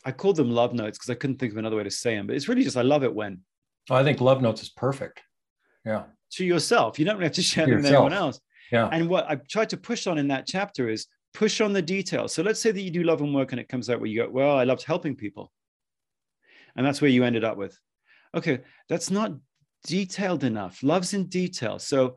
[0.05, 2.27] I call them love notes because I couldn't think of another way to say them,
[2.27, 3.41] but it's really just I love it when
[3.91, 5.23] I think Love Notes is perfect.
[5.87, 6.05] Yeah.
[6.33, 6.99] To yourself.
[6.99, 8.41] You don't have to share them with anyone else.
[8.73, 8.89] Yeah.
[8.93, 12.35] And what I've tried to push on in that chapter is push on the details.
[12.35, 14.25] So let's say that you do love and work and it comes out where you
[14.25, 15.53] go, well, I loved helping people.
[16.77, 17.79] And that's where you ended up with.
[18.35, 19.33] Okay, that's not
[19.87, 20.83] detailed enough.
[20.83, 21.79] Love's in detail.
[21.79, 22.17] So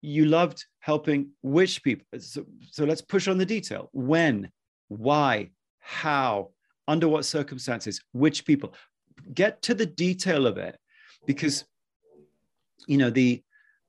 [0.00, 2.06] you loved helping which people.
[2.18, 3.88] So, so let's push on the detail.
[3.92, 4.50] When,
[4.88, 6.50] why, how,
[6.88, 8.74] under what circumstances, which people.
[9.32, 10.76] Get to the detail of it
[11.26, 11.64] because
[12.86, 13.42] you know the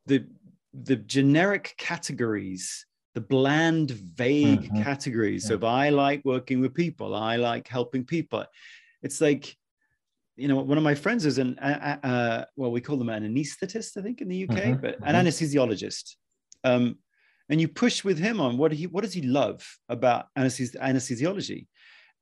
[0.05, 0.25] the
[0.73, 4.83] the generic categories the bland vague Mhm.
[4.83, 5.55] categories Yeah.
[5.55, 8.45] of i like working with people i like helping people
[9.01, 9.55] it's like
[10.35, 13.23] you know one of my friends is an uh, uh, well we call them an
[13.23, 15.27] anesthetist i think in the uk Mhm, but an mhm.
[15.27, 16.15] anesthesiologist
[16.63, 16.97] um,
[17.49, 21.67] and you push with him on what he what does he love about anesthesi- anesthesiology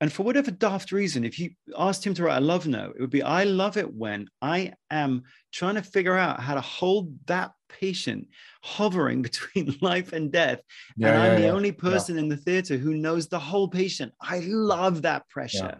[0.01, 3.01] and for whatever daft reason if you asked him to write a love note it
[3.01, 5.23] would be i love it when i am
[5.53, 8.27] trying to figure out how to hold that patient
[8.61, 10.59] hovering between life and death.
[10.97, 11.09] Yeah.
[11.09, 11.51] and i'm yeah, the yeah.
[11.51, 14.13] only person in the theater who knows the whole patient.
[14.21, 15.79] I love that pressure.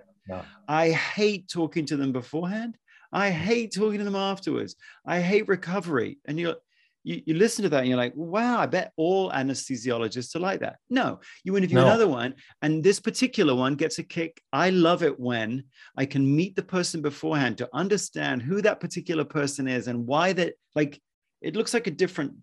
[0.68, 2.78] i hate talking to them beforehand.
[3.14, 4.76] I hate talking to them afterwards.
[5.06, 6.20] I hate recovery.
[6.26, 6.56] And you're
[7.04, 10.60] you, you listen to that and you're like wow i bet all anesthesiologists are like
[10.60, 11.86] that no you interview No.
[11.88, 15.64] another one and this particular one gets a kick i love it when
[15.98, 20.34] i can meet the person beforehand to understand who that particular person is and why
[20.34, 21.02] that like
[21.42, 22.34] it looks like a different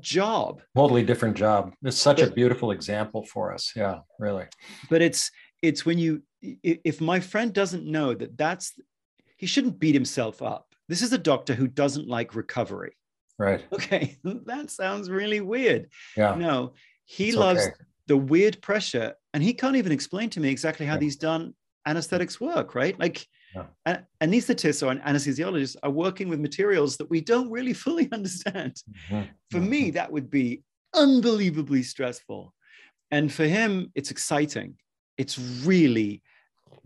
[0.00, 1.72] job Totally different job.
[1.82, 3.72] It's such a beautiful example for us.
[3.74, 4.44] Yeah, really.
[4.90, 5.30] but it's
[5.62, 8.72] it's when you if my friend doesn't know that that's
[9.38, 12.94] he shouldn't beat himself up this is a doctor who doesn't like recovery
[13.38, 13.66] Right.
[13.72, 14.16] okay
[14.46, 16.36] that sounds really weird Yeah.
[16.38, 16.74] no
[17.04, 17.74] he It's loves okay.
[18.06, 21.00] the weird pressure and he can't even explain to me exactly how Yeah.
[21.00, 21.54] these done
[21.86, 23.66] anesthetics work right like Yeah.
[24.20, 28.76] anesthetists or anesthesiologists are working with materials that we don't really fully understand
[29.10, 30.62] Mhm, for me that would be
[30.94, 32.54] unbelievably stressful
[33.10, 34.76] and for him it's exciting
[35.18, 36.22] it's really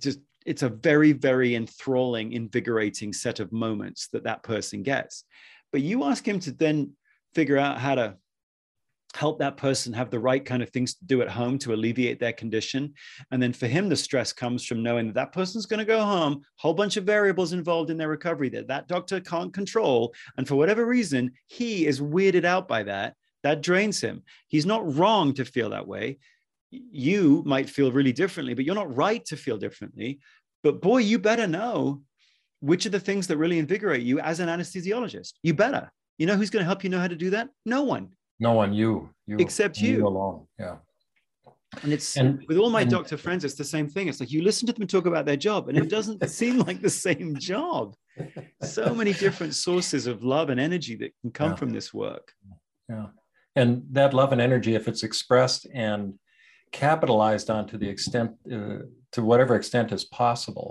[0.00, 5.24] just it's a very very enthralling invigorating set of moments that that person gets
[5.72, 6.92] but you ask him to then
[7.34, 8.16] figure out how to
[9.14, 12.20] help that person have the right kind of things to do at home to alleviate
[12.20, 12.94] their condition.
[13.30, 16.02] And then for him the stress comes from knowing that that person's going to go
[16.02, 20.14] home whole bunch of variables involved in their recovery that that doctor can't control.
[20.36, 23.14] And for whatever reason he is weirded out by that.
[23.42, 24.22] That drains him.
[24.48, 26.18] He's not wrong to feel that way.
[26.70, 30.20] You might feel really differently but you're not right to feel differently.
[30.62, 32.02] But boy you better know
[32.60, 36.36] which are the things that really invigorate you as an anesthesiologist you better you know
[36.36, 38.08] who's going to help you know how to do that no one
[38.42, 38.90] No one, you,
[39.26, 40.06] you, Except and you.
[40.10, 40.46] alone.
[40.58, 40.76] Yeah.
[41.82, 44.04] And it's And- with all my and- doctor friends, it's the same thing.
[44.08, 46.80] It's like you listen to them talk about their job, and it doesn't seem like
[46.80, 47.84] the same job.
[48.76, 51.58] So many different sources of love and energy that can come Yeah.
[51.60, 52.26] from this work.
[52.92, 53.08] Yeah.
[53.60, 56.00] And that love and energy, if it's expressed and
[56.84, 58.78] capitalized on to the extent, uh,
[59.14, 60.68] to whatever extent is possible,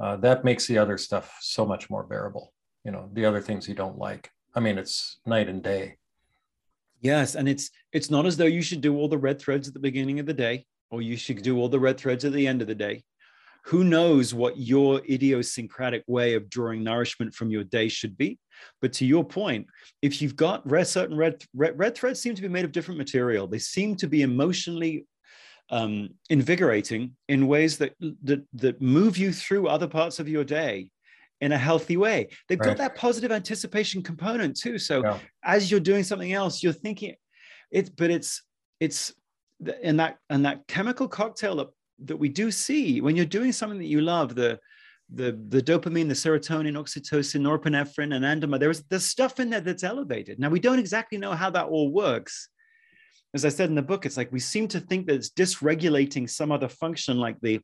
[0.00, 2.52] uh, that makes the other stuff so much more bearable.
[2.84, 4.30] You know, the other things you don't like.
[4.54, 5.96] I mean, it's night and day.
[7.02, 9.74] Yes, and it's it's not as though you should do all the red threads at
[9.74, 12.46] the beginning of the day, or you should do all the red threads at the
[12.46, 13.02] end of the day.
[13.66, 18.38] Who knows what your idiosyncratic way of drawing nourishment from your day should be?
[18.80, 19.66] But to your point,
[20.00, 22.98] if you've got red, certain red, red red threads seem to be made of different
[22.98, 23.46] material.
[23.46, 25.06] They seem to be emotionally
[25.70, 27.94] um, invigorating in ways that,
[28.24, 30.90] that that move you through other parts of your day
[31.40, 32.28] in a healthy way.
[32.48, 34.78] They've got that positive anticipation component too.
[34.78, 35.18] So Yeah.
[35.42, 37.14] as you're doing something else, you're thinking
[37.70, 38.42] it's but it's
[38.78, 39.14] it's
[39.82, 41.68] and that and that chemical cocktail that
[42.04, 44.58] that we do see when you're doing something that you love, the
[45.14, 48.60] the the dopamine, the serotonin, oxytocin, norepinephrine, and anandamide.
[48.60, 50.38] There's there's stuff in there that's elevated.
[50.38, 52.49] Now we don't exactly know how that all works.
[53.34, 56.28] As I said in the book, it's like we seem to think that it's dysregulating
[56.28, 57.60] some other function, like the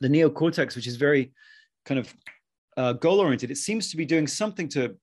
[0.00, 1.32] the neocortex, which is very
[1.84, 2.14] kind of
[2.76, 3.50] uh, goal oriented.
[3.50, 4.96] It seems to be doing something to.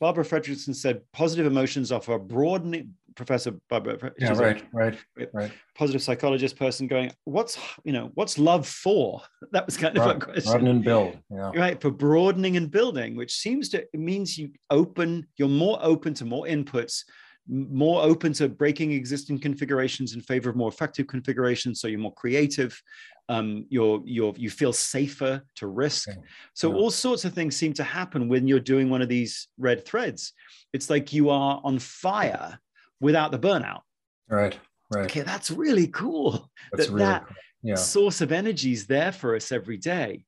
[0.00, 2.94] Barbara Fredrickson said positive emotions offer broadening.
[3.14, 4.98] Professor Barbara, Yeah, she's a right, right,
[5.32, 5.52] right.
[5.76, 9.20] positive psychologist person going, what's you know what's love for?
[9.52, 11.18] That was kind of a Broaden, question broaden and build.
[11.30, 11.50] Yeah.
[11.54, 16.14] right for broadening and building which seems to it means you open you're more open
[16.14, 17.04] to more inputs
[17.48, 22.14] more open to breaking existing configurations in favor of more effective configurations so you're more
[22.14, 22.80] creative
[23.28, 26.08] um, you're, you're, you feel safer to risk.
[26.08, 26.18] Okay.
[26.54, 26.76] So yeah.
[26.76, 30.32] all sorts of things seem to happen when you're doing one of these red threads.
[30.72, 32.58] It's like you are on fire
[33.00, 33.80] without the burnout.
[34.28, 34.58] Right.
[34.92, 35.06] Right.
[35.06, 36.50] Okay, that's really cool.
[36.72, 37.36] That's that really that cool.
[37.62, 37.74] Yeah.
[37.76, 40.26] source of energy is there for us every day,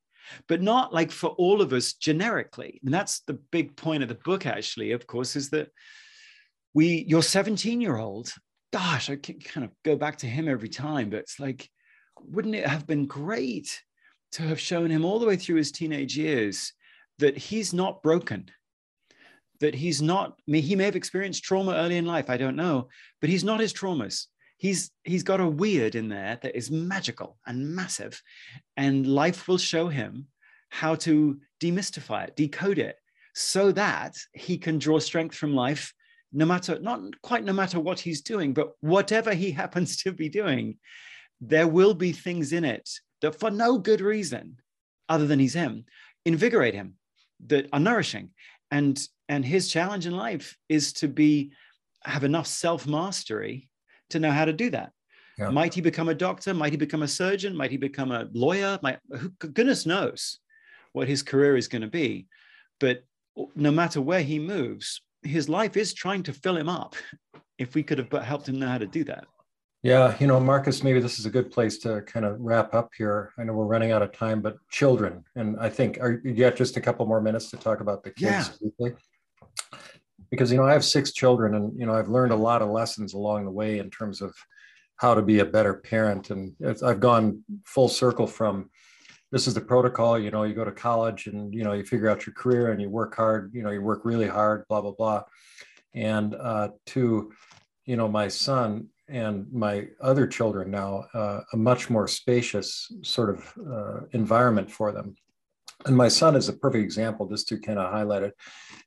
[0.49, 2.81] but not like for all of us generically.
[2.85, 5.69] And that's the big point of the book, actually, of course, is that
[6.75, 8.33] we, your 17 year old,
[8.73, 11.71] gosh, I can kind of go back to him every time, but it's like,
[12.21, 13.81] wouldn't it have been great
[14.33, 16.73] to have shown him all the way through his teenage years
[17.21, 18.51] that he's not broken?
[19.61, 22.57] That he's not, I mean, he may have experienced trauma early in life, I don't
[22.57, 22.89] know,
[23.21, 24.27] but he's not his traumas.
[24.57, 28.21] He's he's got a wyrd in there that is magical and massive,
[28.77, 30.29] and life will show him
[30.71, 32.97] how to demystify it, decode it,
[33.35, 35.93] so that he can draw strength from life
[36.35, 40.29] no matter not quite no matter what he's doing but whatever he happens to be
[40.29, 40.77] doing
[41.41, 42.89] there will be things in it
[43.23, 44.57] that for no good reason
[45.09, 45.85] other than he's him
[46.25, 46.95] invigorate him
[47.47, 48.31] that are nourishing.
[48.71, 51.53] And and his challenge in life is to be
[52.03, 53.71] have enough self mastery
[54.11, 54.93] to know how to do that.
[55.39, 55.51] Yeah.
[55.51, 56.55] might he become a doctor?
[56.55, 57.57] Might he become a surgeon?
[57.57, 58.79] Might he become a lawyer?
[58.83, 60.39] Might who, goodness knows
[60.93, 62.27] what his career is going to be.
[62.79, 63.05] But
[63.57, 66.95] no matter where he moves his life is trying to fill him up
[67.59, 69.27] if we could have helped him know how to do that
[69.85, 72.93] yeah, you know, Marcus, maybe this is a good place to kind of wrap up
[72.97, 73.35] here.
[73.39, 76.57] I know we're running out of time, but children, and I think are you got
[76.57, 78.89] just a couple more minutes to talk about the kids yeah.
[80.31, 82.71] Because you know, I have six children, and you know, I've learned a lot of
[82.71, 84.35] lessons along the way in terms of
[84.97, 88.71] how to be a better parent, and I've gone full circle from
[89.35, 90.17] this is the protocol.
[90.17, 92.81] You know, you go to college, and you know, you figure out your career, and
[92.81, 93.51] you work hard.
[93.53, 95.25] You know, you work really hard, blah blah blah,
[95.93, 97.33] and uh, to
[97.85, 103.29] you know, my son and my other children now uh, a much more spacious sort
[103.29, 105.17] of uh, environment for them.
[105.85, 108.35] And my son is a perfect example, just to kind of highlight it.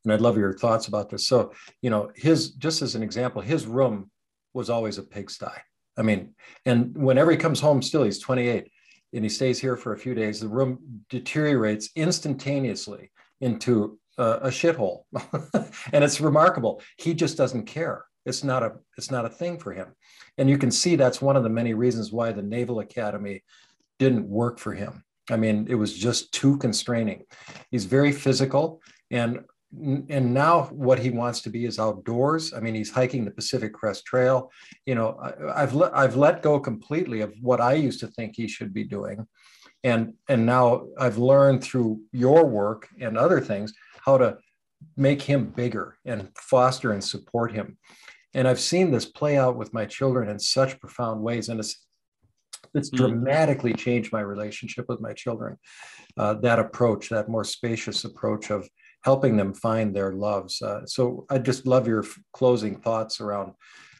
[0.03, 1.27] And I'd love your thoughts about this.
[1.27, 4.09] So, you know, his, just as an example, his room
[4.53, 5.51] was always a pigsty.
[5.97, 6.33] I mean,
[6.65, 8.71] and whenever he comes home, still he's 28
[9.13, 10.79] and he stays here for a few days, the room
[11.09, 15.03] deteriorates instantaneously into a, shithole.
[15.93, 16.81] and it's remarkable.
[16.97, 18.05] He just doesn't care.
[18.25, 19.93] It's not a it's not a thing for him.
[20.37, 23.43] And you can see that's one of the many reasons why the Naval Academy
[23.99, 25.03] didn't work for him.
[25.29, 27.23] I mean, it was just too constraining.
[27.71, 28.81] He's very physical
[29.11, 29.39] and
[29.73, 32.53] and now what he wants to be is outdoors.
[32.53, 34.49] I mean, he's hiking the Pacific Crest Trail.
[34.85, 35.19] You know,
[35.53, 38.73] I, have let I've let go completely of what I used to think he should
[38.73, 39.27] be doing,
[39.83, 43.73] and and now I've learned through your work and other things
[44.05, 44.37] how to
[44.95, 47.77] make him bigger and foster and support him.
[48.33, 51.49] And I've seen this play out with my children in such profound ways.
[51.49, 51.87] And it's
[52.73, 52.97] it's mm.
[52.97, 55.57] dramatically changed my relationship with my children.
[56.15, 58.67] Uh, that approach, that more spacious approach of
[59.07, 60.61] helping them find their loves.
[60.61, 63.53] Uh, so I just love your f- closing thoughts around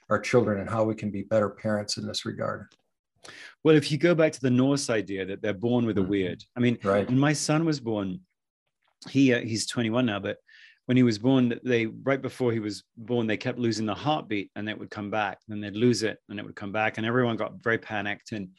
[0.10, 2.66] our children and how we can be better parents in this regard.
[3.64, 6.12] Well, if you go back to the Norse idea that they're born with a mm-hmm.
[6.12, 7.08] wyrd, I mean, right.
[7.08, 8.20] when my son was born,
[9.10, 10.40] he uh, he's 21 now, but
[10.88, 14.52] when he was born, they right before he was born, they kept losing the heartbeat,
[14.58, 17.08] and it would come back, and they'd lose it, and it would come back, and
[17.08, 18.50] everyone got very panicked, and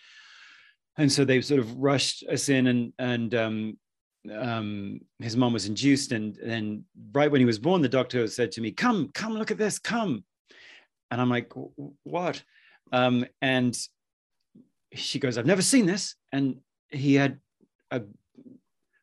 [0.97, 3.77] and so they sort of rushed us in, and and um,
[4.33, 8.53] um, his mom was induced, and then right when he was born, the doctor said
[8.53, 10.24] to me, "Come, come, look at this, come,"
[11.11, 11.53] and I'm like,
[12.05, 12.43] "What?"
[12.93, 13.76] Um, and
[14.95, 16.57] she goes, "I've never seen this," and
[16.91, 17.39] he had
[17.91, 18.03] a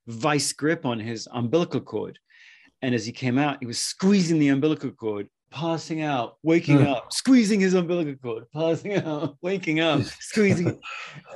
[0.07, 2.19] vice grip on his umbilical cord
[2.85, 7.11] and as he came out, he was squeezing the umbilical cord, passing out, waking up,
[7.11, 10.79] squeezing his umbilical cord, passing out, waking up, squeezing.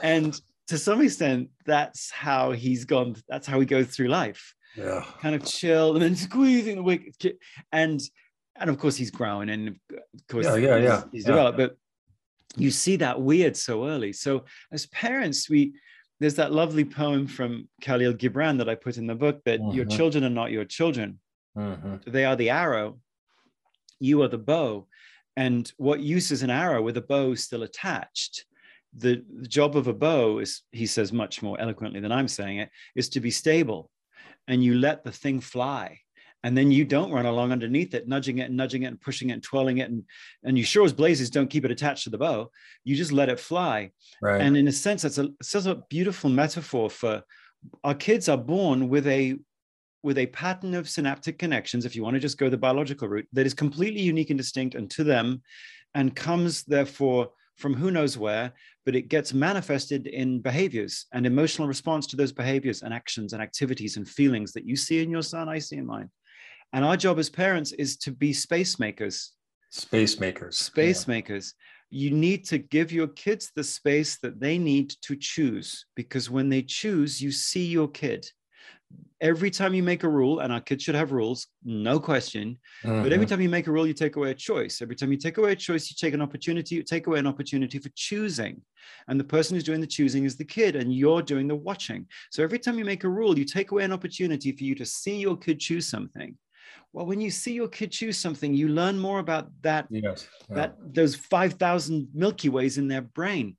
[0.03, 0.39] and
[0.69, 3.15] to some extent, that's how he's gone.
[3.27, 4.53] That's how he goes through life.
[4.77, 5.03] Yeah.
[5.19, 7.15] Kind of chill and then squeezing the wake.
[7.71, 7.99] And
[8.55, 10.95] and of course he's growing and of course yeah, yeah, yeah.
[10.95, 11.31] he's, he's yeah.
[11.31, 11.57] developed.
[11.57, 11.77] But
[12.55, 14.13] you see that wyrd so early.
[14.13, 15.73] So as parents, we
[16.19, 19.75] there's that lovely poem from Kahlil Gibran that I put in the book that mm-hmm.
[19.75, 21.19] your children are not your children.
[21.57, 22.11] Mm-hmm.
[22.11, 22.99] They are the arrow.
[23.99, 24.87] You are the bow.
[25.35, 28.45] And what use is an arrow with a bow still attached?
[28.97, 32.59] The, the job of a bow is, he says much more eloquently than I'm saying
[32.59, 33.91] it, is to be stable.
[34.47, 35.99] And you let the thing fly
[36.43, 39.29] and then you don't run along underneath it, nudging it and nudging it and pushing
[39.29, 40.03] it and twirling it, and
[40.43, 42.49] and you sure as blazes don't keep it attached to the bow.
[42.83, 43.91] You just let it fly.
[44.21, 44.41] Right.
[44.41, 47.23] And in a sense, that's a such a beautiful metaphor for
[47.83, 49.37] our kids are born with a
[50.01, 53.27] with a pattern of synaptic connections, if you want to just go the biological route,
[53.33, 55.41] that is completely unique and distinct and to them,
[55.93, 58.53] and comes therefore from who knows where,
[58.85, 63.41] but it gets manifested in behaviors and emotional response to those behaviors and actions and
[63.41, 66.09] activities and feelings that you see in your son, I see in mine.
[66.71, 69.33] And our job as parents is to be space makers.
[69.71, 70.57] Space makers.
[70.57, 71.15] Space yeah.
[71.15, 71.53] makers.
[71.89, 76.47] You need to give your kids the space that they need to choose because when
[76.47, 78.25] they choose, you see your kid
[79.21, 82.57] every time you make a rule, and our kids should have rules, no question.
[83.03, 83.25] But every mm-hmm.
[83.25, 84.81] time you make a rule, you take away a choice.
[84.81, 87.27] Every time you take away a choice, you take an opportunity, you take away an
[87.27, 88.61] opportunity for choosing.
[89.07, 92.07] And the person who's doing the choosing is the kid, and you're doing the watching.
[92.31, 94.85] So every time you make a rule, you take away an opportunity for you to
[94.85, 96.37] see your kid choose something.
[96.93, 100.27] Well, when you see your kid choose something, you learn more about that, yes.
[100.49, 100.55] yeah.
[100.55, 103.57] that those 5,000 Milky Ways in their brain.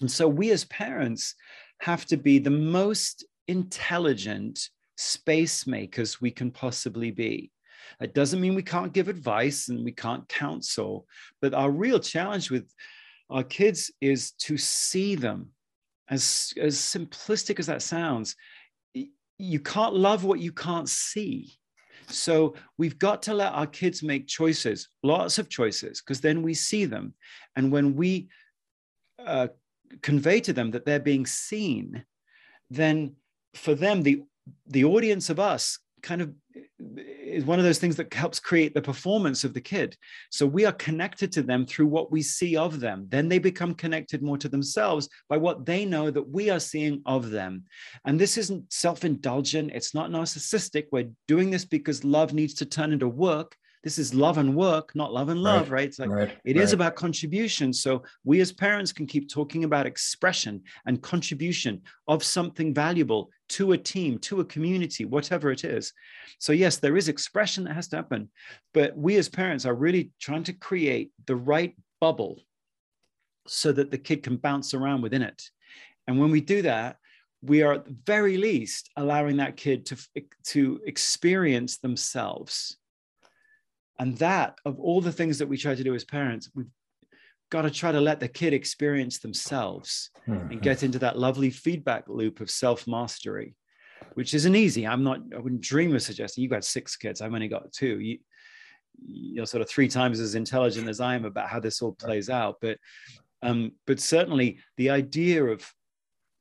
[0.00, 1.34] And so we as parents
[1.80, 7.50] have to be the most intelligent space makers we can possibly be.
[8.00, 11.06] It doesn't mean we can't give advice and we can't counsel,
[11.40, 12.72] but our real challenge with
[13.30, 15.50] our kids is to see them.
[16.08, 18.36] As, as simplistic as that sounds,
[19.38, 21.52] you can't love what you can't see.
[22.08, 26.54] So we've got to let our kids make choices, lots of choices, because then we
[26.54, 27.14] see them.
[27.56, 28.28] And when we
[29.24, 29.48] uh,
[30.02, 32.04] convey to them that they're being seen,
[32.70, 33.16] then
[33.56, 34.22] for them, the
[34.66, 36.32] the audience of us kind of
[36.78, 39.96] is one of those things that helps create the performance of the kid.
[40.30, 43.06] So we are connected to them through what we see of them.
[43.08, 47.02] Then they become connected more to themselves by what they know that we are seeing
[47.06, 47.64] of them.
[48.04, 50.86] And this isn't self indulgent, it's not narcissistic.
[50.92, 53.56] We're doing this because love needs to turn into work
[53.86, 55.78] this is love and work, not love and love, right?
[55.78, 55.86] right?
[55.86, 56.64] It's like right, it right.
[56.64, 57.72] is about contribution.
[57.72, 63.74] So we as parents can keep talking about expression and contribution of something valuable to
[63.74, 65.92] a team, to a community, whatever it is.
[66.40, 68.28] So yes, there is expression that has to happen,
[68.74, 72.42] but we as parents are really trying to create the right bubble
[73.46, 75.40] so that the kid can bounce around within it.
[76.08, 76.96] And when we do that,
[77.40, 79.96] we are at the very least allowing that kid to,
[80.46, 82.78] to experience themselves
[83.98, 86.70] and that, of all the things that we try to do as parents, we've
[87.50, 90.52] got to try to let the kid experience themselves mm-hmm.
[90.52, 93.54] and get into that lovely feedback loop of self mastery,
[94.14, 94.86] which isn't easy.
[94.86, 97.20] I'm not, I wouldn't dream of suggesting you've got six kids.
[97.20, 98.00] I've only got two.
[98.00, 98.18] You,
[99.06, 102.28] you're sort of three times as intelligent as I am about how this all plays
[102.28, 102.56] out.
[102.60, 102.78] But,
[103.42, 105.70] um, but certainly the idea of,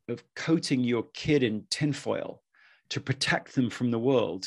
[0.09, 2.41] of coating your kid in tinfoil
[2.89, 4.45] to protect them from the world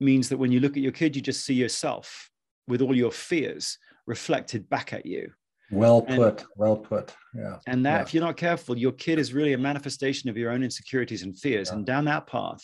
[0.00, 2.29] means that when you look at your kid, you just see yourself
[2.70, 5.30] with all your fears reflected back at you.
[5.70, 6.40] Well put.
[6.40, 7.14] And, well put.
[7.34, 7.58] Yeah.
[7.66, 8.02] And that, yeah.
[8.02, 11.38] if you're not careful, your kid is really a manifestation of your own insecurities and
[11.38, 11.68] fears.
[11.68, 11.76] Yeah.
[11.76, 12.62] And down that path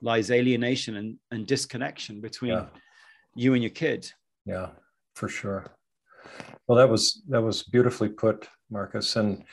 [0.00, 2.66] lies alienation and, and disconnection between yeah.
[3.34, 4.10] you and your kid.
[4.46, 4.70] Yeah,
[5.14, 5.66] for sure.
[6.66, 9.16] Well, that was that was beautifully put, Marcus.
[9.16, 9.44] And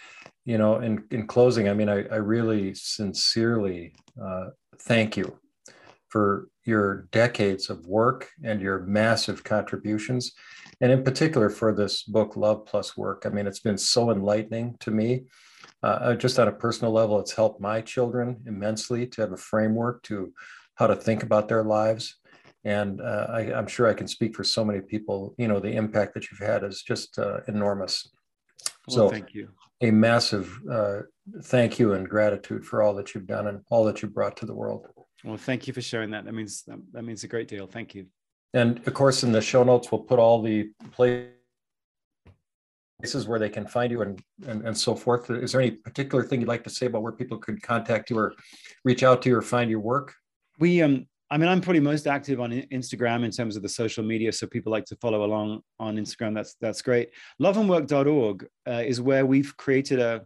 [0.46, 4.48] you know, in in closing, I mean, I, I really sincerely uh,
[4.80, 5.38] thank you
[6.10, 10.34] for your decades of work and your massive contributions.
[10.82, 13.24] And in particular for this book, Love Plus Work.
[13.26, 15.26] I mean, it's been so enlightening to me.
[15.84, 19.38] Uh, uh, just on a personal level, it's helped my children immensely to have a
[19.38, 20.34] framework to
[20.76, 22.16] how to think about their lives.
[22.64, 25.36] And uh, I, am sure I can speak for so many people.
[25.38, 28.10] You know, the impact that you've had is just uh, enormous.
[28.88, 29.50] Well, so, thank you.
[29.82, 31.02] A massive uh,
[31.44, 34.46] thank you and gratitude for all that you've done and all that you brought to
[34.46, 34.88] the world.
[35.24, 36.26] Well, thank you for sharing that.
[36.26, 36.64] That means
[36.94, 37.68] that means a great deal.
[37.68, 38.06] Thank you.
[38.54, 41.32] And of course, in the show notes, we'll put all the places
[43.26, 45.30] where they can find you and, and and so forth.
[45.30, 48.18] Is there any particular thing you'd like to say about where people could contact you
[48.18, 48.34] or
[48.84, 50.14] reach out to you or find your work?
[50.60, 54.04] We um I mean, I'm probably most active on Instagram in terms of the social
[54.04, 54.32] media.
[54.32, 56.34] So people like to follow along on Instagram.
[56.34, 57.10] That's that's great.
[57.42, 60.26] Loveandwork.org uh, is where we've created a,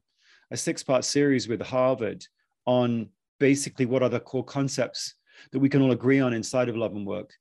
[0.52, 2.24] a six part series with Harvard
[2.66, 3.10] on
[3.42, 5.16] basically what are the core concepts
[5.52, 7.34] that we can all agree on inside of love and work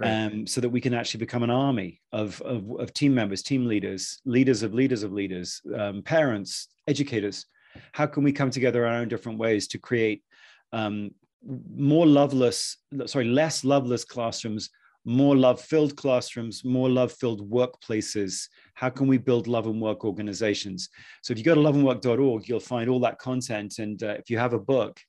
[0.00, 3.66] um, so that we can actually become an army of, of, of, team members team
[3.66, 7.46] leaders leaders of leaders of leaders um, parents educators
[7.90, 10.22] how can we come together in our own different ways to create
[10.72, 11.10] um,
[11.74, 12.76] more loveless
[13.06, 14.70] sorry less loveless classrooms
[15.08, 18.46] more love filled classrooms, more love filled workplaces.
[18.74, 20.90] How can we build love and work organizations?
[21.22, 23.78] So if you go to loveandwork.org, you'll find all that content.
[23.78, 25.00] And uh, if you have a book,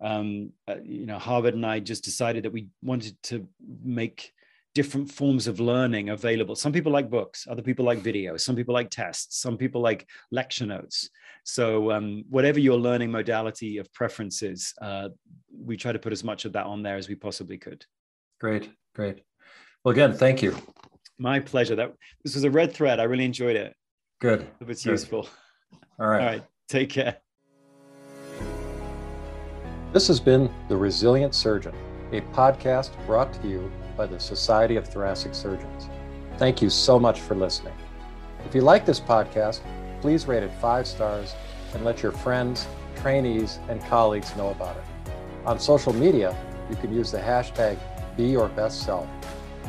[0.00, 3.48] um, uh, you know, Harvard and I just decided that we wanted to
[3.82, 4.32] make
[4.74, 6.54] different forms of learning available.
[6.54, 10.06] Some people like books, other people like videos, some people like tests, some people like
[10.30, 11.08] lecture notes.
[11.44, 15.08] So um, whatever your learning modality of preferences, uh,
[15.50, 17.86] we try to put as much of that on there as we possibly could.
[18.38, 19.22] Great, great.
[19.82, 20.54] Well, again, thank you.
[21.18, 21.76] My pleasure.
[21.76, 23.00] That this was a red thread.
[23.00, 23.74] I really enjoyed it.
[24.20, 24.46] Good.
[24.60, 24.90] If it's Good.
[24.90, 25.28] useful.
[25.98, 26.20] All right.
[26.20, 26.44] All right.
[26.68, 27.16] Take care.
[29.96, 31.74] This has been The Resilient Surgeon,
[32.12, 35.88] a podcast brought to you by the Society of Thoracic Surgeons.
[36.36, 37.72] Thank you so much for listening.
[38.44, 39.60] If you like this podcast,
[40.02, 41.34] please rate it five stars
[41.72, 42.66] and let your friends,
[42.96, 44.84] trainees, and colleagues know about it.
[45.46, 46.36] On social media,
[46.68, 47.78] you can use the hashtag
[48.18, 49.08] BeYourBestSelf.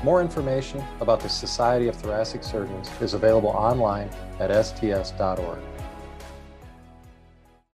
[0.03, 4.09] More information about the Society of Thoracic Surgeons is available online
[4.41, 5.59] at sts.org.